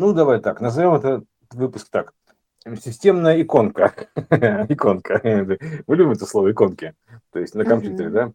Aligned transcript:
Ну, 0.00 0.14
давай 0.14 0.40
так, 0.40 0.62
назовем 0.62 0.94
это 0.94 1.22
выпуск 1.52 1.90
так. 1.90 2.14
Системная 2.64 3.42
иконка. 3.42 3.92
иконка. 4.70 5.20
Мы 5.22 5.94
любим 5.94 6.12
это 6.12 6.24
слово 6.24 6.52
иконки. 6.52 6.94
То 7.30 7.38
есть 7.38 7.54
на 7.54 7.66
компьютере, 7.66 8.08
да? 8.08 8.32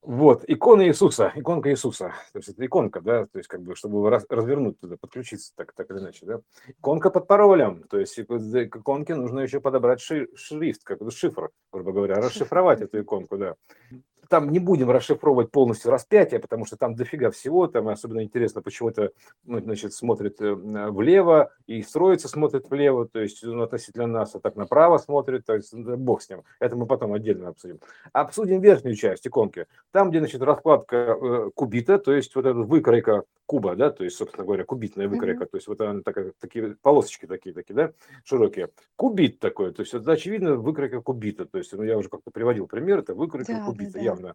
Вот, 0.00 0.44
икона 0.46 0.86
Иисуса, 0.86 1.32
иконка 1.34 1.72
Иисуса, 1.72 2.14
то 2.32 2.38
есть 2.38 2.50
это 2.50 2.64
иконка, 2.64 3.00
да, 3.00 3.26
то 3.26 3.36
есть 3.38 3.48
как 3.48 3.60
бы, 3.62 3.74
чтобы 3.76 4.08
раз, 4.08 4.24
развернуть 4.30 4.80
туда, 4.80 4.96
подключиться 4.96 5.52
так, 5.56 5.72
так 5.74 5.90
или 5.90 5.98
иначе, 5.98 6.24
да. 6.24 6.40
Иконка 6.68 7.10
под 7.10 7.26
паролем, 7.26 7.82
то 7.90 7.98
есть 7.98 8.14
к 8.14 8.76
иконке 8.76 9.14
нужно 9.14 9.40
еще 9.40 9.60
подобрать 9.60 10.00
ши, 10.00 10.28
шрифт, 10.34 10.84
как 10.84 11.00
бы 11.00 11.10
шифр, 11.10 11.50
грубо 11.70 11.92
говоря, 11.92 12.14
расшифровать 12.14 12.80
эту 12.80 13.02
иконку, 13.02 13.36
да 13.36 13.56
там 14.30 14.50
не 14.50 14.60
будем 14.60 14.90
расшифровывать 14.90 15.50
полностью 15.50 15.90
распятие, 15.90 16.38
потому 16.38 16.64
что 16.64 16.76
там 16.76 16.94
дофига 16.94 17.32
всего, 17.32 17.66
там 17.66 17.88
особенно 17.88 18.22
интересно, 18.22 18.62
почему 18.62 18.88
это, 18.88 19.10
ну, 19.44 19.58
значит, 19.58 19.92
смотрит 19.92 20.40
э, 20.40 20.54
влево 20.54 21.50
и 21.66 21.82
строится 21.82 22.28
смотрит 22.28 22.70
влево, 22.70 23.08
то 23.08 23.20
есть 23.20 23.42
ну, 23.42 23.62
относительно 23.62 24.06
нас, 24.06 24.34
а 24.36 24.40
так 24.40 24.54
направо 24.54 24.98
смотрит, 24.98 25.44
то 25.44 25.54
есть 25.54 25.74
бог 25.74 26.22
с 26.22 26.30
ним, 26.30 26.44
это 26.60 26.76
мы 26.76 26.86
потом 26.86 27.12
отдельно 27.12 27.48
обсудим. 27.48 27.80
Обсудим 28.12 28.60
верхнюю 28.60 28.94
часть 28.94 29.26
иконки, 29.26 29.66
там, 29.90 30.10
где, 30.10 30.20
значит, 30.20 30.40
раскладка 30.42 30.96
э, 30.96 31.50
кубита, 31.54 31.98
то 31.98 32.12
есть 32.12 32.34
вот 32.36 32.46
эта 32.46 32.58
выкройка 32.60 33.24
куба, 33.50 33.74
да, 33.74 33.90
то 33.90 34.04
есть, 34.04 34.16
собственно 34.16 34.44
говоря, 34.44 34.64
кубитная 34.64 35.08
выкройка, 35.08 35.42
mm-hmm. 35.42 35.48
то 35.48 35.56
есть 35.56 35.66
вот 35.66 35.80
она 35.80 36.02
такая, 36.02 36.32
такие 36.38 36.76
полосочки 36.82 37.26
такие, 37.26 37.52
такие, 37.52 37.74
да, 37.74 37.92
широкие. 38.22 38.68
Кубит 38.94 39.40
такой, 39.40 39.72
то 39.72 39.82
есть 39.82 39.92
это 39.92 40.12
очевидно 40.12 40.54
выкройка 40.54 41.00
кубита, 41.00 41.46
то 41.46 41.58
есть, 41.58 41.72
ну, 41.72 41.82
я 41.82 41.98
уже 41.98 42.08
как-то 42.08 42.30
приводил 42.30 42.68
пример, 42.68 43.00
это 43.00 43.12
выкройка 43.12 43.54
да, 43.54 43.66
кубита, 43.66 43.98
да, 43.98 44.14
да. 44.14 44.19
Явно. 44.20 44.34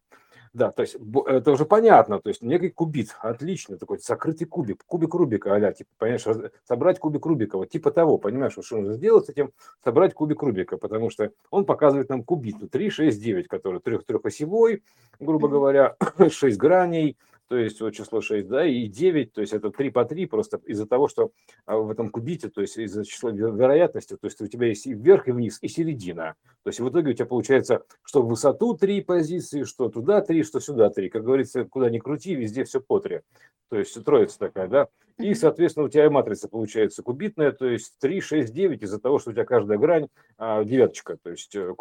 Да, 0.53 0.71
то 0.71 0.83
есть 0.83 0.95
это 1.25 1.51
уже 1.51 1.65
понятно, 1.65 2.21
то 2.21 2.29
есть 2.29 2.41
некий 2.41 2.69
кубит, 2.69 3.13
отлично, 3.19 3.77
такой 3.77 3.97
закрытый 3.99 4.47
кубик, 4.47 4.85
кубик 4.85 5.13
Рубика, 5.13 5.53
а 5.53 5.73
типа, 5.73 5.89
понимаешь, 5.97 6.23
собрать 6.65 6.97
кубик 6.97 7.25
Рубика, 7.25 7.57
вот 7.57 7.69
типа 7.69 7.91
того, 7.91 8.17
понимаешь, 8.17 8.53
что 8.53 8.77
нужно 8.77 8.93
сделать 8.93 9.25
с 9.25 9.29
этим, 9.29 9.51
собрать 9.83 10.13
кубик 10.13 10.41
Рубика, 10.41 10.77
потому 10.77 11.09
что 11.09 11.31
он 11.51 11.65
показывает 11.65 12.07
нам 12.07 12.23
кубит, 12.23 12.71
3, 12.71 12.89
6, 12.89 13.21
9, 13.21 13.47
который 13.49 13.81
трех, 13.81 14.05
трехосевой, 14.05 14.81
грубо 15.19 15.49
говоря, 15.49 15.97
6 16.29 16.57
граней, 16.57 17.17
то 17.47 17.57
есть 17.57 17.79
вот 17.81 17.91
число 17.91 18.21
6, 18.21 18.47
да, 18.47 18.65
и 18.65 18.87
9, 18.87 19.33
то 19.33 19.41
есть 19.41 19.53
это 19.53 19.69
3 19.69 19.89
по 19.91 20.05
3 20.05 20.25
просто 20.25 20.59
из-за 20.65 20.87
того, 20.87 21.07
что 21.07 21.31
а, 21.65 21.77
в 21.77 21.91
этом 21.91 22.09
кубите, 22.09 22.49
то 22.49 22.61
есть 22.61 22.77
из-за 22.77 23.05
числа 23.05 23.31
вероятности, 23.31 24.17
то 24.17 24.25
есть 24.27 24.41
у 24.41 24.47
тебя 24.47 24.67
есть 24.67 24.87
и 24.87 24.93
вверх, 24.93 25.27
и 25.27 25.31
вниз, 25.31 25.59
и 25.61 25.67
середина. 25.67 26.35
То 26.63 26.69
есть 26.69 26.79
в 26.79 26.89
итоге 26.89 27.11
у 27.11 27.13
тебя 27.13 27.27
получается, 27.27 27.83
что 28.03 28.23
в 28.23 28.27
высоту 28.27 28.75
3 28.75 29.01
позиции, 29.01 29.63
что 29.63 29.89
туда 29.89 30.21
3, 30.21 30.43
что 30.43 30.59
сюда 30.59 30.89
3. 30.89 31.09
Как 31.09 31.23
говорится, 31.23 31.65
куда 31.65 31.89
ни 31.89 31.99
крути, 31.99 32.33
везде 32.33 32.63
все 32.63 32.81
по 32.81 32.99
3. 32.99 33.21
То 33.69 33.77
есть 33.77 34.03
троица 34.03 34.39
такая, 34.39 34.67
да. 34.67 34.87
И, 35.17 35.33
соответственно, 35.33 35.85
у 35.85 35.89
тебя 35.89 36.05
и 36.05 36.09
матрица 36.09 36.49
получается 36.49 37.01
кубитная, 37.01 37.51
то 37.51 37.67
есть 37.67 37.97
3, 37.99 38.19
6, 38.19 38.53
9 38.53 38.81
из-за 38.81 38.99
того, 38.99 39.17
что 39.17 39.29
у 39.29 39.33
тебя 39.33 39.45
каждая 39.45 39.77
грань 39.77 40.07
а, 40.37 40.63
девяточка, 40.65 41.17
то 41.21 41.29
есть, 41.29 41.55
э, 41.55 41.73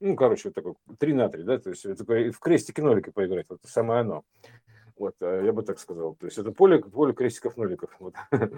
ну, 0.00 0.16
короче, 0.16 0.50
такой 0.50 0.74
3 0.98 1.12
на 1.12 1.28
3, 1.28 1.42
да, 1.42 1.58
то 1.58 1.68
есть 1.68 1.84
в 1.84 2.38
крестики-нолики 2.40 3.10
поиграть, 3.10 3.46
вот 3.50 3.60
самое 3.64 4.00
оно. 4.00 4.24
Вот, 4.98 5.14
э, 5.20 5.42
я 5.44 5.52
бы 5.52 5.62
так 5.62 5.78
сказал. 5.78 6.14
То 6.14 6.26
есть 6.26 6.38
это 6.38 6.52
поле, 6.52 6.78
поле 6.78 7.12
крестиков-ноликов. 7.12 7.90
Вот. 7.98 8.14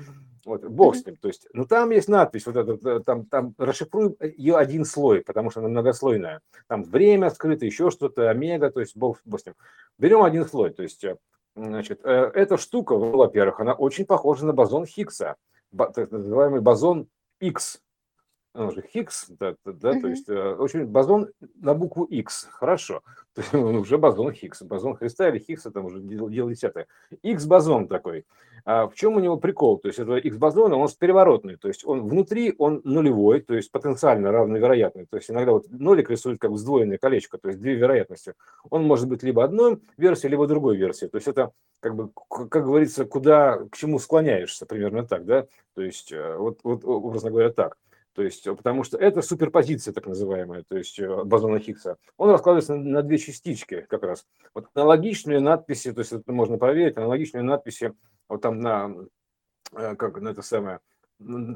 вот. 0.45 0.65
Бог 0.65 0.97
с 0.97 1.05
ним. 1.05 1.17
То 1.17 1.29
есть, 1.29 1.47
ну 1.53 1.67
там 1.67 1.91
есть 1.91 2.09
надпись, 2.09 2.47
вот 2.47 2.57
это, 2.57 2.79
э, 2.89 3.01
там, 3.01 3.27
там 3.27 3.55
расшифруем 3.59 4.17
ее 4.21 4.57
один 4.57 4.85
слой, 4.85 5.23
потому 5.23 5.51
что 5.51 5.61
она 5.61 5.69
многослойная. 5.69 6.41
Там 6.67 6.83
время 6.83 7.31
скрыто, 7.31 7.67
еще 7.67 7.91
что-то, 7.91 8.31
омега, 8.31 8.71
то 8.71 8.81
есть 8.81 8.97
бог, 8.97 9.19
бог 9.25 9.41
с 9.41 9.47
ним. 9.47 9.55
Берем 9.99 10.23
один 10.23 10.47
слой, 10.47 10.71
то 10.71 10.83
есть, 10.83 11.05
э, 11.05 11.17
значит, 11.55 12.01
эта 12.05 12.57
штука, 12.57 12.97
во-первых, 12.97 13.61
она 13.61 13.75
очень 13.75 14.07
похожа 14.07 14.47
на 14.47 14.53
бозон 14.53 14.87
Хиггса, 14.87 15.37
так 15.77 16.11
называемый 16.11 16.61
бозон 16.61 17.09
X, 17.41 17.81
он 18.53 18.73
же 18.73 18.83
Хиггс, 18.83 19.27
да, 19.29 19.55
да, 19.65 19.93
uh-huh. 19.93 20.01
то 20.01 20.09
есть 20.09 20.29
э, 20.29 20.55
очень 20.55 20.85
бозон 20.85 21.29
на 21.61 21.75
букву 21.75 22.05
X, 22.05 22.49
хорошо, 22.51 23.03
уже 23.53 23.99
бозон 23.99 24.33
Хиггс, 24.33 24.63
бозон 24.63 24.97
Христа 24.97 25.29
или 25.29 25.39
Хиггса, 25.39 25.71
там 25.71 25.87
уже 25.87 26.01
дело, 26.01 26.31
дело 26.31 26.51
десятое. 26.51 26.87
X-бозон 27.23 27.89
такой. 27.89 28.25
А 28.65 28.89
в 28.89 28.95
чем 28.95 29.17
у 29.17 29.21
него 29.21 29.37
прикол? 29.37 29.79
То 29.79 29.89
есть 29.89 29.99
этого 29.99 30.17
X-бозона, 30.17 30.77
он 30.77 30.89
переворотный, 30.99 31.57
то 31.57 31.69
есть 31.69 31.87
он 31.87 32.07
внутри, 32.07 32.55
он 32.59 32.81
нулевой, 32.85 33.41
то 33.41 33.55
есть 33.55 33.71
потенциально 33.71 34.33
равновероятный, 34.33 35.07
то 35.07 35.17
есть 35.17 35.31
иногда 35.31 35.53
вот 35.53 35.67
нолик 35.71 36.11
рисует 36.11 36.41
как 36.41 36.57
сдвоенное 36.57 36.99
колечко, 36.99 37.39
то 37.39 37.49
есть 37.49 37.61
две 37.61 37.75
вероятности. 37.75 38.35
Он 38.69 38.85
может 38.85 39.09
быть 39.09 39.23
либо 39.23 39.45
одной 39.45 39.81
версией, 39.97 40.31
либо 40.33 40.47
другой 40.47 40.77
версией, 40.77 41.11
то 41.11 41.17
есть 41.17 41.29
это 41.29 41.53
как 41.81 41.95
бы, 41.95 42.11
как 42.29 42.65
говорится, 42.65 43.05
куда, 43.07 43.65
к 43.71 43.77
чему 43.77 43.99
склоняешься, 43.99 44.67
примерно 44.67 45.07
так, 45.07 45.25
да, 45.25 45.47
то 45.75 45.83
есть 45.83 46.13
э, 46.13 46.37
вот, 46.37 46.59
вот 46.63 46.85
образно 46.85 47.31
говоря 47.31 47.51
так. 47.51 47.79
То 48.15 48.23
есть, 48.23 48.47
э, 48.47 48.55
потому 48.55 48.85
что 48.85 48.99
это 48.99 49.23
суперпозиция, 49.23 49.95
так 49.95 50.07
называемая, 50.07 50.65
то 50.69 50.77
есть 50.77 50.99
э, 50.99 51.25
бозона 51.25 51.61
Хиггса. 51.61 51.97
Он 52.17 52.31
раскладывается 52.31 52.75
на, 52.75 53.03
две 53.03 53.19
частички 53.19 53.87
как 53.89 54.03
раз. 54.03 54.27
Вот 54.55 54.67
аналогичные 54.75 55.41
надписи, 55.41 55.93
то 55.93 56.01
есть 56.01 56.13
это 56.13 56.33
можно 56.33 56.59
проверить, 56.59 56.97
аналогичные 56.97 57.43
надписи 57.43 57.95
вот 58.29 58.43
там 58.43 58.61
на, 58.61 58.95
э, 59.73 59.95
как 59.97 60.21
на 60.21 60.31
это 60.31 60.43
самое, 60.43 60.81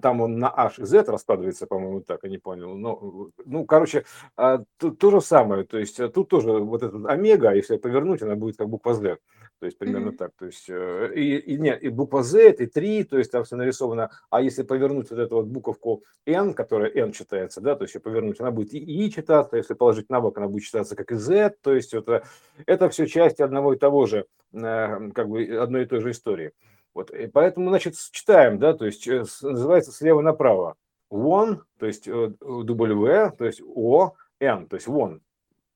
там 0.02 0.20
он 0.20 0.38
на 0.38 0.48
H 0.48 0.78
и 0.78 0.84
Z 0.84 1.04
раскладывается, 1.04 1.66
по-моему, 1.66 2.00
так, 2.00 2.20
я 2.22 2.30
не 2.30 2.38
понял. 2.38 2.74
Но, 2.74 3.30
ну, 3.44 3.64
короче, 3.64 4.04
а, 4.36 4.62
то, 4.78 4.90
то 4.90 5.10
же 5.10 5.20
самое. 5.20 5.64
То 5.64 5.78
есть 5.78 6.00
тут 6.12 6.28
тоже 6.28 6.52
вот 6.52 6.82
этот 6.82 7.06
омега, 7.06 7.52
если 7.52 7.76
повернуть, 7.76 8.22
она 8.22 8.36
будет 8.36 8.56
как 8.56 8.68
буква 8.68 8.94
Z. 8.94 9.18
То 9.60 9.66
есть 9.66 9.78
примерно 9.78 10.10
mm-hmm. 10.10 10.16
так. 10.16 10.32
То 10.38 10.46
есть 10.46 10.68
э, 10.68 11.12
и, 11.14 11.36
и, 11.36 11.58
нет, 11.58 11.82
и 11.82 11.88
буква 11.88 12.22
Z, 12.22 12.56
и 12.58 12.66
3, 12.66 13.04
то 13.04 13.18
есть 13.18 13.30
там 13.30 13.44
все 13.44 13.56
нарисовано. 13.56 14.10
А 14.28 14.42
если 14.42 14.62
повернуть 14.62 15.10
вот 15.10 15.18
эту 15.18 15.36
вот 15.36 15.46
буковку 15.46 16.04
N, 16.26 16.54
которая 16.54 16.90
N 16.90 17.12
читается, 17.12 17.60
да, 17.60 17.74
то 17.74 17.84
есть 17.84 18.00
повернуть, 18.02 18.40
она 18.40 18.50
будет 18.50 18.74
и 18.74 18.78
И 18.78 19.10
читаться, 19.10 19.56
если 19.56 19.74
положить 19.74 20.10
на 20.10 20.20
бок, 20.20 20.36
она 20.36 20.48
будет 20.48 20.64
читаться 20.64 20.96
как 20.96 21.12
и 21.12 21.14
Z. 21.14 21.54
То 21.62 21.74
есть 21.74 21.94
это, 21.94 22.24
это 22.66 22.88
все 22.90 23.06
части 23.06 23.42
одного 23.42 23.74
и 23.74 23.78
того 23.78 24.06
же, 24.06 24.26
э, 24.52 25.10
как 25.14 25.28
бы 25.28 25.44
одной 25.44 25.84
и 25.84 25.86
той 25.86 26.00
же 26.00 26.10
истории. 26.10 26.52
Вот, 26.94 27.10
и 27.10 27.26
поэтому, 27.26 27.68
значит, 27.70 27.96
читаем, 28.12 28.58
да, 28.58 28.72
то 28.72 28.86
есть 28.86 29.06
э, 29.08 29.24
называется 29.42 29.92
слева 29.92 30.20
направо. 30.20 30.76
One, 31.10 31.60
то 31.78 31.86
есть 31.86 32.06
W, 32.06 33.30
то 33.36 33.44
есть 33.44 33.60
O, 33.62 34.14
N, 34.40 34.68
то 34.68 34.76
есть 34.76 34.88
one. 34.88 35.20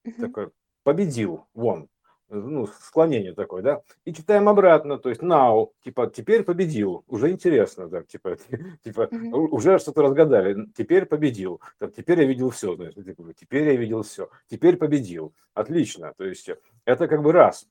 Mm-hmm. 0.04 0.20
Такой 0.20 0.50
победил, 0.84 1.44
one 1.54 1.88
ну, 2.30 2.66
склонение 2.66 3.32
такое, 3.32 3.62
да, 3.62 3.82
и 4.04 4.12
читаем 4.12 4.48
обратно, 4.48 4.98
то 4.98 5.08
есть 5.08 5.22
now, 5.22 5.70
типа, 5.82 6.08
теперь 6.08 6.42
победил, 6.44 7.04
уже 7.08 7.30
интересно, 7.30 7.88
да, 7.88 8.02
типа, 8.02 8.36
типа, 8.84 9.08
mm-hmm. 9.10 9.32
уже 9.32 9.78
что-то 9.78 10.02
разгадали, 10.02 10.66
теперь 10.76 11.06
победил, 11.06 11.60
так, 11.78 11.94
теперь 11.94 12.20
я 12.20 12.26
видел 12.26 12.50
все, 12.50 12.76
типа, 12.76 13.32
теперь 13.34 13.68
я 13.68 13.76
видел 13.76 14.02
все, 14.02 14.28
теперь 14.48 14.76
победил, 14.76 15.32
отлично, 15.54 16.12
то 16.16 16.24
есть 16.24 16.50
это 16.84 17.08
как 17.08 17.22
бы 17.22 17.32
раз, 17.32 17.66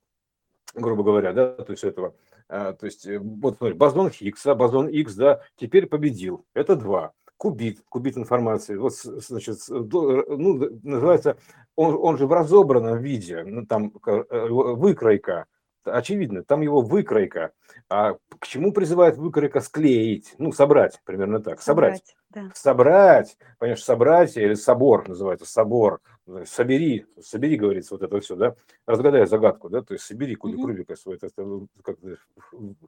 грубо 0.73 1.03
говоря, 1.03 1.33
да, 1.33 1.51
то 1.51 1.71
есть 1.71 1.83
этого, 1.83 2.15
то 2.47 2.77
есть 2.81 3.05
э, 3.05 3.19
вот 3.19 3.57
смотри, 3.57 3.75
бозон 3.75 4.09
Хиггса, 4.09 4.55
бозон 4.55 4.87
X, 4.87 5.15
да, 5.15 5.41
теперь 5.57 5.87
победил, 5.87 6.45
это 6.53 6.75
два, 6.75 7.13
кубит, 7.37 7.81
кубит 7.89 8.17
информации, 8.17 8.75
вот, 8.77 8.93
значит, 8.93 9.59
ну, 9.67 10.79
называется, 10.83 11.37
он, 11.75 11.97
он 11.99 12.17
же 12.17 12.25
в 12.25 12.33
разобранном 12.33 12.99
виде, 12.99 13.43
ну, 13.43 13.65
там 13.65 13.91
э, 14.05 14.47
выкройка, 14.49 15.45
очевидно, 15.87 16.43
там 16.43 16.61
его 16.61 16.81
выкройка. 16.81 17.51
А 17.89 18.13
к 18.39 18.47
чему 18.47 18.73
призывает 18.73 19.17
выкройка 19.17 19.61
склеить? 19.61 20.35
Ну, 20.37 20.51
собрать, 20.51 21.01
примерно 21.05 21.41
так. 21.41 21.61
Собрать. 21.61 22.03
Собрать, 22.03 22.15
да. 22.29 22.51
собрать 22.53 23.37
понимаешь, 23.59 23.83
собрать 23.83 24.37
или 24.37 24.53
собор 24.53 25.07
называется, 25.07 25.45
собор. 25.45 26.01
Собери, 26.45 27.05
собери, 27.21 27.55
говорится, 27.55 27.95
вот 27.95 28.03
это 28.03 28.19
все, 28.19 28.35
да. 28.35 28.55
Разгадай 28.85 29.25
загадку, 29.25 29.69
да, 29.69 29.81
то 29.81 29.93
есть 29.93 30.05
собери 30.05 30.35
кубик 30.35 30.59
mm-hmm. 30.59 30.67
Рубика 30.67 30.95
свой, 30.95 31.17
это, 31.21 31.67
как 31.83 31.97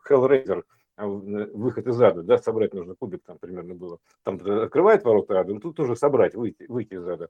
Hellraiser 0.10 0.64
а 1.00 1.08
выход 1.08 1.88
из 1.88 2.02
ада, 2.02 2.24
да, 2.24 2.38
собрать 2.38 2.74
нужно 2.74 2.94
кубик 2.94 3.24
там 3.24 3.38
примерно 3.38 3.74
было. 3.74 4.00
Там 4.24 4.36
открывает 4.36 5.06
ворота 5.06 5.40
ада, 5.40 5.54
но 5.54 5.62
тут 5.62 5.78
тоже 5.78 5.96
собрать, 5.96 6.36
выйти, 6.36 6.66
выйти 6.68 6.96
из 6.96 7.08
ада. 7.08 7.30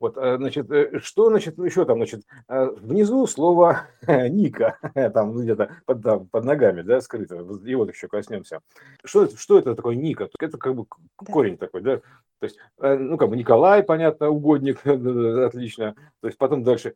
Вот, 0.00 0.16
э, 0.16 0.36
значит, 0.36 0.70
э, 0.70 1.00
что, 1.00 1.28
значит, 1.28 1.58
еще 1.58 1.84
там, 1.84 1.98
значит, 1.98 2.22
э, 2.48 2.66
внизу 2.76 3.26
слово 3.26 3.86
Ника, 4.06 4.78
там 5.14 5.36
где-то 5.36 5.76
под, 5.84 6.02
там, 6.02 6.26
под 6.28 6.44
ногами, 6.44 6.82
да, 6.82 7.00
скрыто, 7.00 7.36
его 7.36 7.84
еще 7.86 8.08
коснемся. 8.08 8.60
Что, 9.04 9.24
это, 9.24 9.36
что 9.36 9.58
это 9.58 9.74
такое 9.74 9.96
Ника? 9.96 10.28
Это 10.38 10.58
как 10.58 10.74
бы 10.74 10.86
корень 11.30 11.56
такой, 11.56 11.82
да, 11.82 11.96
то 12.38 12.44
есть, 12.44 12.58
ну, 12.78 13.16
как 13.16 13.30
бы 13.30 13.36
Николай, 13.36 13.82
понятно, 13.82 14.28
угодник, 14.28 14.80
отлично, 14.86 15.94
то 16.20 16.26
есть 16.26 16.38
потом 16.38 16.64
дальше 16.64 16.94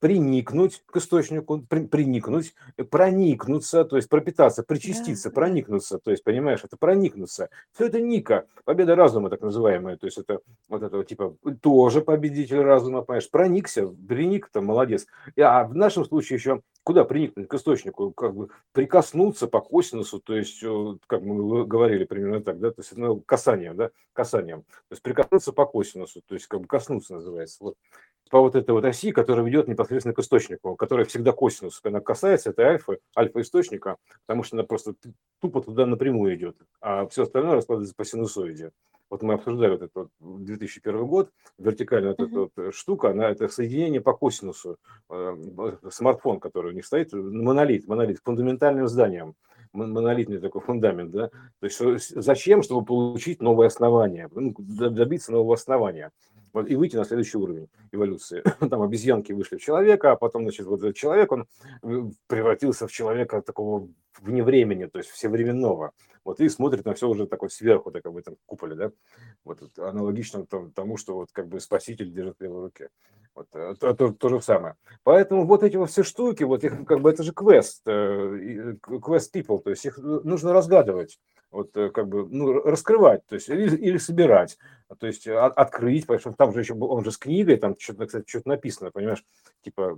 приникнуть 0.00 0.82
к 0.86 0.96
источнику, 0.96 1.62
при, 1.68 1.86
приникнуть, 1.86 2.54
проникнуться, 2.90 3.84
то 3.84 3.96
есть 3.96 4.08
пропитаться, 4.08 4.62
причаститься, 4.62 5.30
да. 5.30 5.34
проникнуться, 5.34 5.98
то 5.98 6.10
есть, 6.10 6.22
понимаешь, 6.24 6.60
это 6.62 6.76
проникнуться. 6.76 7.48
Все 7.72 7.86
это 7.86 8.00
Ника, 8.00 8.46
победа 8.64 8.94
разума 8.94 9.30
так 9.30 9.40
называемая, 9.40 9.96
то 9.96 10.06
есть 10.06 10.18
это 10.18 10.40
вот 10.68 10.82
этого 10.82 11.04
типа 11.04 11.36
тоже 11.60 12.02
победитель 12.02 12.60
разума, 12.60 13.02
понимаешь, 13.02 13.30
проникся, 13.30 13.86
приник, 13.86 14.48
там, 14.52 14.66
молодец. 14.66 15.06
А 15.38 15.64
в 15.64 15.74
нашем 15.74 16.04
случае 16.04 16.36
еще 16.36 16.60
куда 16.84 17.04
приникнуть 17.04 17.48
к 17.48 17.54
источнику, 17.54 18.10
как 18.10 18.34
бы 18.34 18.48
прикоснуться 18.72 19.46
по 19.46 19.60
косинусу, 19.60 20.20
то 20.20 20.34
есть, 20.34 20.60
как 21.06 21.22
мы 21.22 21.64
говорили 21.64 22.04
примерно 22.04 22.42
так, 22.42 22.58
да, 22.58 22.70
то 22.70 22.80
есть, 22.80 22.96
ну, 22.96 23.20
касанием, 23.20 23.76
да, 23.76 23.90
касанием, 24.12 24.62
то 24.62 24.92
есть 24.92 25.02
прикоснуться 25.02 25.52
по 25.52 25.64
косинусу, 25.64 26.22
то 26.26 26.34
есть, 26.34 26.46
как 26.46 26.60
бы 26.60 26.66
коснуться 26.66 27.14
называется, 27.14 27.58
вот, 27.60 27.76
по 28.30 28.40
вот 28.40 28.54
этой 28.56 28.70
вот 28.70 28.84
оси, 28.84 29.12
которая 29.12 29.44
ведет 29.44 29.68
непосредственно 29.68 30.14
к 30.14 30.18
источнику, 30.18 30.74
которая 30.76 31.04
всегда 31.06 31.32
косинус, 31.32 31.80
она 31.84 32.00
касается 32.00 32.50
этой 32.50 32.64
альфа, 32.64 32.98
альфа-источника, 33.16 33.96
потому 34.26 34.42
что 34.42 34.56
она 34.56 34.64
просто 34.64 34.94
тупо 35.40 35.60
туда 35.60 35.86
напрямую 35.86 36.34
идет, 36.34 36.56
а 36.80 37.06
все 37.08 37.24
остальное 37.24 37.56
раскладывается 37.56 37.94
по 37.94 38.04
синусоиде. 38.04 38.72
Вот 39.10 39.20
мы 39.20 39.34
обсуждали 39.34 39.72
вот 39.72 39.82
этот 39.82 39.94
вот 39.94 40.08
2001 40.20 41.06
год, 41.06 41.30
вертикальная 41.58 42.14
вот 42.16 42.20
эта 42.20 42.40
вот 42.40 42.52
э, 42.56 42.70
штука, 42.72 43.10
она 43.10 43.28
это 43.28 43.46
соединение 43.48 44.00
по 44.00 44.14
косинусу, 44.14 44.78
э, 45.10 45.36
смартфон, 45.90 46.40
который 46.40 46.72
у 46.72 46.74
них 46.74 46.86
стоит, 46.86 47.12
монолит, 47.12 47.86
монолит, 47.86 48.20
фундаментальным 48.24 48.88
зданием, 48.88 49.34
монолитный 49.74 50.38
такой 50.38 50.62
фундамент, 50.62 51.10
да, 51.10 51.28
то 51.28 51.66
есть 51.66 51.78
зачем, 52.08 52.62
чтобы 52.62 52.86
получить 52.86 53.42
новое 53.42 53.66
основание, 53.66 54.30
ну, 54.34 54.54
добиться 54.56 55.32
нового 55.32 55.54
основания 55.54 56.10
и 56.60 56.76
выйти 56.76 56.96
на 56.96 57.04
следующий 57.04 57.38
уровень 57.38 57.68
эволюции. 57.92 58.42
Там 58.70 58.82
обезьянки 58.82 59.32
вышли 59.32 59.56
в 59.56 59.62
человека, 59.62 60.12
а 60.12 60.16
потом, 60.16 60.42
значит, 60.42 60.66
вот 60.66 60.82
этот 60.82 60.96
человек, 60.96 61.32
он 61.32 61.46
э, 61.82 62.02
превратился 62.26 62.86
в 62.86 62.92
человека 62.92 63.42
такого 63.42 63.88
вне 64.20 64.42
времени, 64.42 64.86
то 64.86 64.98
есть 64.98 65.10
всевременного. 65.10 65.92
Вот 66.24 66.40
и 66.40 66.48
смотрит 66.48 66.84
на 66.84 66.94
все 66.94 67.08
уже 67.08 67.26
такой 67.26 67.50
сверху, 67.50 67.90
так 67.90 68.02
как 68.02 68.12
бы 68.12 68.22
там 68.22 68.36
куполе, 68.46 68.76
да, 68.76 68.92
вот 69.44 69.60
аналогично 69.78 70.46
тому, 70.74 70.96
что 70.96 71.14
вот 71.14 71.32
как 71.32 71.48
бы 71.48 71.58
спаситель 71.58 72.12
держит 72.12 72.38
в 72.38 72.44
его 72.44 72.60
руке. 72.62 72.90
Вот, 73.34 73.48
э, 73.54 73.74
то, 73.80 73.94
то, 73.94 74.12
то 74.12 74.28
же 74.28 74.40
самое. 74.42 74.76
Поэтому 75.02 75.46
вот 75.46 75.62
эти 75.62 75.76
вот 75.76 75.90
все 75.90 76.02
штуки, 76.02 76.44
вот 76.44 76.64
их 76.64 76.84
как 76.84 77.00
бы 77.00 77.10
это 77.10 77.22
же 77.22 77.32
квест, 77.32 77.82
э, 77.86 78.76
квест 78.82 79.34
people, 79.34 79.60
то 79.62 79.70
есть 79.70 79.84
их 79.86 79.96
нужно 79.98 80.52
разгадывать 80.52 81.18
вот 81.52 81.76
э, 81.76 81.90
как 81.90 82.08
бы 82.08 82.26
ну, 82.28 82.52
раскрывать, 82.52 83.24
то 83.26 83.36
есть 83.36 83.48
или, 83.48 83.76
или 83.76 83.98
собирать, 83.98 84.58
то 84.98 85.06
есть 85.06 85.28
от, 85.28 85.56
открыть, 85.56 86.06
потому 86.06 86.20
что 86.20 86.32
там 86.32 86.52
же 86.52 86.60
еще 86.60 86.74
он 86.74 87.04
же 87.04 87.12
с 87.12 87.18
книгой, 87.18 87.56
там 87.56 87.76
что-то, 87.78 88.06
кстати, 88.06 88.28
что-то 88.28 88.48
написано, 88.48 88.90
понимаешь, 88.90 89.24
типа 89.62 89.96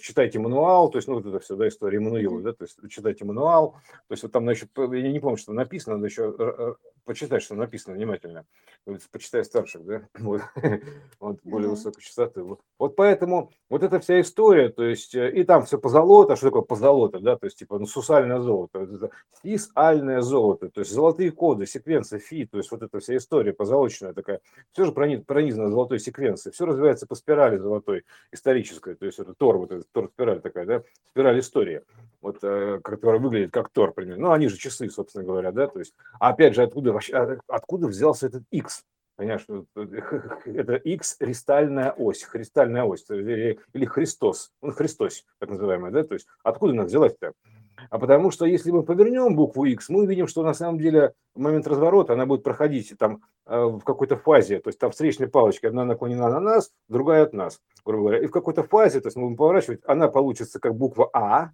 читайте 0.00 0.38
мануал, 0.38 0.90
то 0.90 0.98
есть 0.98 1.08
ну 1.08 1.14
вот 1.14 1.26
это 1.26 1.40
все, 1.40 1.56
да, 1.56 1.68
история 1.68 2.00
Мануила, 2.00 2.40
да, 2.40 2.52
то 2.52 2.64
есть 2.64 2.78
читайте 2.88 3.24
мануал, 3.24 3.72
то 4.08 4.12
есть 4.12 4.22
вот 4.22 4.32
там 4.32 4.48
еще, 4.48 4.66
я 4.76 5.12
не 5.12 5.20
помню, 5.20 5.36
что 5.36 5.52
написано, 5.52 5.96
надо 5.96 6.06
еще 6.06 6.76
почитать, 7.04 7.42
что 7.42 7.54
написано 7.54 7.96
внимательно, 7.96 8.44
почитай 9.10 9.44
старших, 9.44 9.84
да, 9.84 10.08
вот, 10.18 10.42
вот 11.20 11.38
более 11.44 11.70
высокой 11.70 12.02
частоты. 12.02 12.42
Вот. 12.42 12.96
поэтому 12.96 13.50
вот 13.68 13.82
эта 13.82 14.00
вся 14.00 14.20
история, 14.20 14.68
то 14.68 14.84
есть 14.84 15.14
э, 15.14 15.30
и 15.32 15.44
там 15.44 15.64
все 15.64 15.78
позолото, 15.78 16.36
что 16.36 16.46
такое 16.46 16.62
позолото, 16.62 17.20
да, 17.20 17.36
то 17.36 17.46
есть 17.46 17.58
типа 17.58 17.78
ну 17.78 17.86
сусальное 17.86 18.40
золото, 18.40 19.10
сисальное 19.42 20.22
золото, 20.22 20.70
то 20.70 20.80
есть 20.84 20.94
золотые 20.94 21.32
коды, 21.32 21.66
секвенция 21.66 22.18
фи, 22.18 22.46
то 22.46 22.58
есть 22.58 22.70
вот 22.70 22.82
эта 22.82 23.00
вся 23.00 23.16
история 23.16 23.52
позолоченная 23.52 24.12
такая, 24.12 24.40
все 24.72 24.84
же 24.84 24.92
пронизано 24.92 25.70
золотой 25.70 25.98
секвенцией, 25.98 26.52
все 26.52 26.66
развивается 26.66 27.06
по 27.06 27.14
спирали 27.14 27.56
золотой 27.56 28.04
исторической, 28.32 28.94
то 28.94 29.06
есть 29.06 29.18
это 29.18 29.34
Тор, 29.34 29.58
вот 29.58 29.72
эта 29.72 29.84
Тор-спираль 29.92 30.40
такая, 30.40 30.66
да, 30.66 30.82
спираль 31.08 31.40
истории, 31.40 31.82
вот, 32.20 32.38
э, 32.42 32.80
которая 32.82 33.20
выглядит 33.20 33.52
как 33.52 33.70
Тор, 33.70 33.92
примерно, 33.92 34.28
ну 34.28 34.32
они 34.32 34.48
же 34.48 34.56
часы, 34.56 34.88
собственно 34.88 35.24
говоря, 35.24 35.52
да, 35.52 35.66
то 35.66 35.78
есть, 35.78 35.94
а 36.20 36.30
опять 36.30 36.54
же, 36.54 36.62
откуда 36.62 36.92
вообще, 36.92 37.16
а, 37.16 37.38
откуда 37.48 37.86
взялся 37.86 38.26
этот 38.26 38.44
X? 38.50 38.84
Понимаешь, 39.16 39.46
это 40.44 40.74
X 40.74 41.16
кристальная 41.18 41.92
ось, 41.92 42.22
христальная 42.22 42.84
ось, 42.84 43.04
или, 43.08 43.58
или 43.72 43.84
Христос, 43.84 44.52
ну, 44.60 44.72
Христос, 44.72 45.24
так 45.38 45.50
называемая, 45.50 45.92
да, 45.92 46.02
то 46.04 46.14
есть 46.14 46.26
откуда 46.42 46.72
она 46.72 46.84
взялась-то? 46.84 47.32
А 47.90 47.98
потому 47.98 48.30
что 48.30 48.44
если 48.44 48.70
мы 48.70 48.82
повернем 48.82 49.34
букву 49.34 49.64
X, 49.64 49.88
мы 49.88 50.02
увидим, 50.02 50.26
что 50.26 50.42
на 50.42 50.54
самом 50.54 50.78
деле 50.78 51.12
в 51.34 51.40
момент 51.40 51.66
разворота 51.66 52.14
она 52.14 52.26
будет 52.26 52.42
проходить 52.42 52.94
там 52.98 53.22
э, 53.46 53.64
в 53.64 53.80
какой-то 53.80 54.16
фазе, 54.16 54.60
то 54.60 54.68
есть 54.68 54.78
там 54.78 54.90
встречная 54.90 55.28
палочка, 55.28 55.68
одна 55.68 55.84
наклонена 55.84 56.28
на 56.28 56.40
нас, 56.40 56.72
другая 56.88 57.24
от 57.24 57.32
нас, 57.32 57.60
грубо 57.84 58.04
говоря. 58.04 58.24
И 58.24 58.26
в 58.26 58.30
какой-то 58.30 58.62
фазе, 58.62 59.00
то 59.00 59.08
есть 59.08 59.16
мы 59.16 59.24
будем 59.24 59.36
поворачивать, 59.36 59.80
она 59.86 60.08
получится 60.08 60.60
как 60.60 60.74
буква 60.74 61.10
А, 61.12 61.50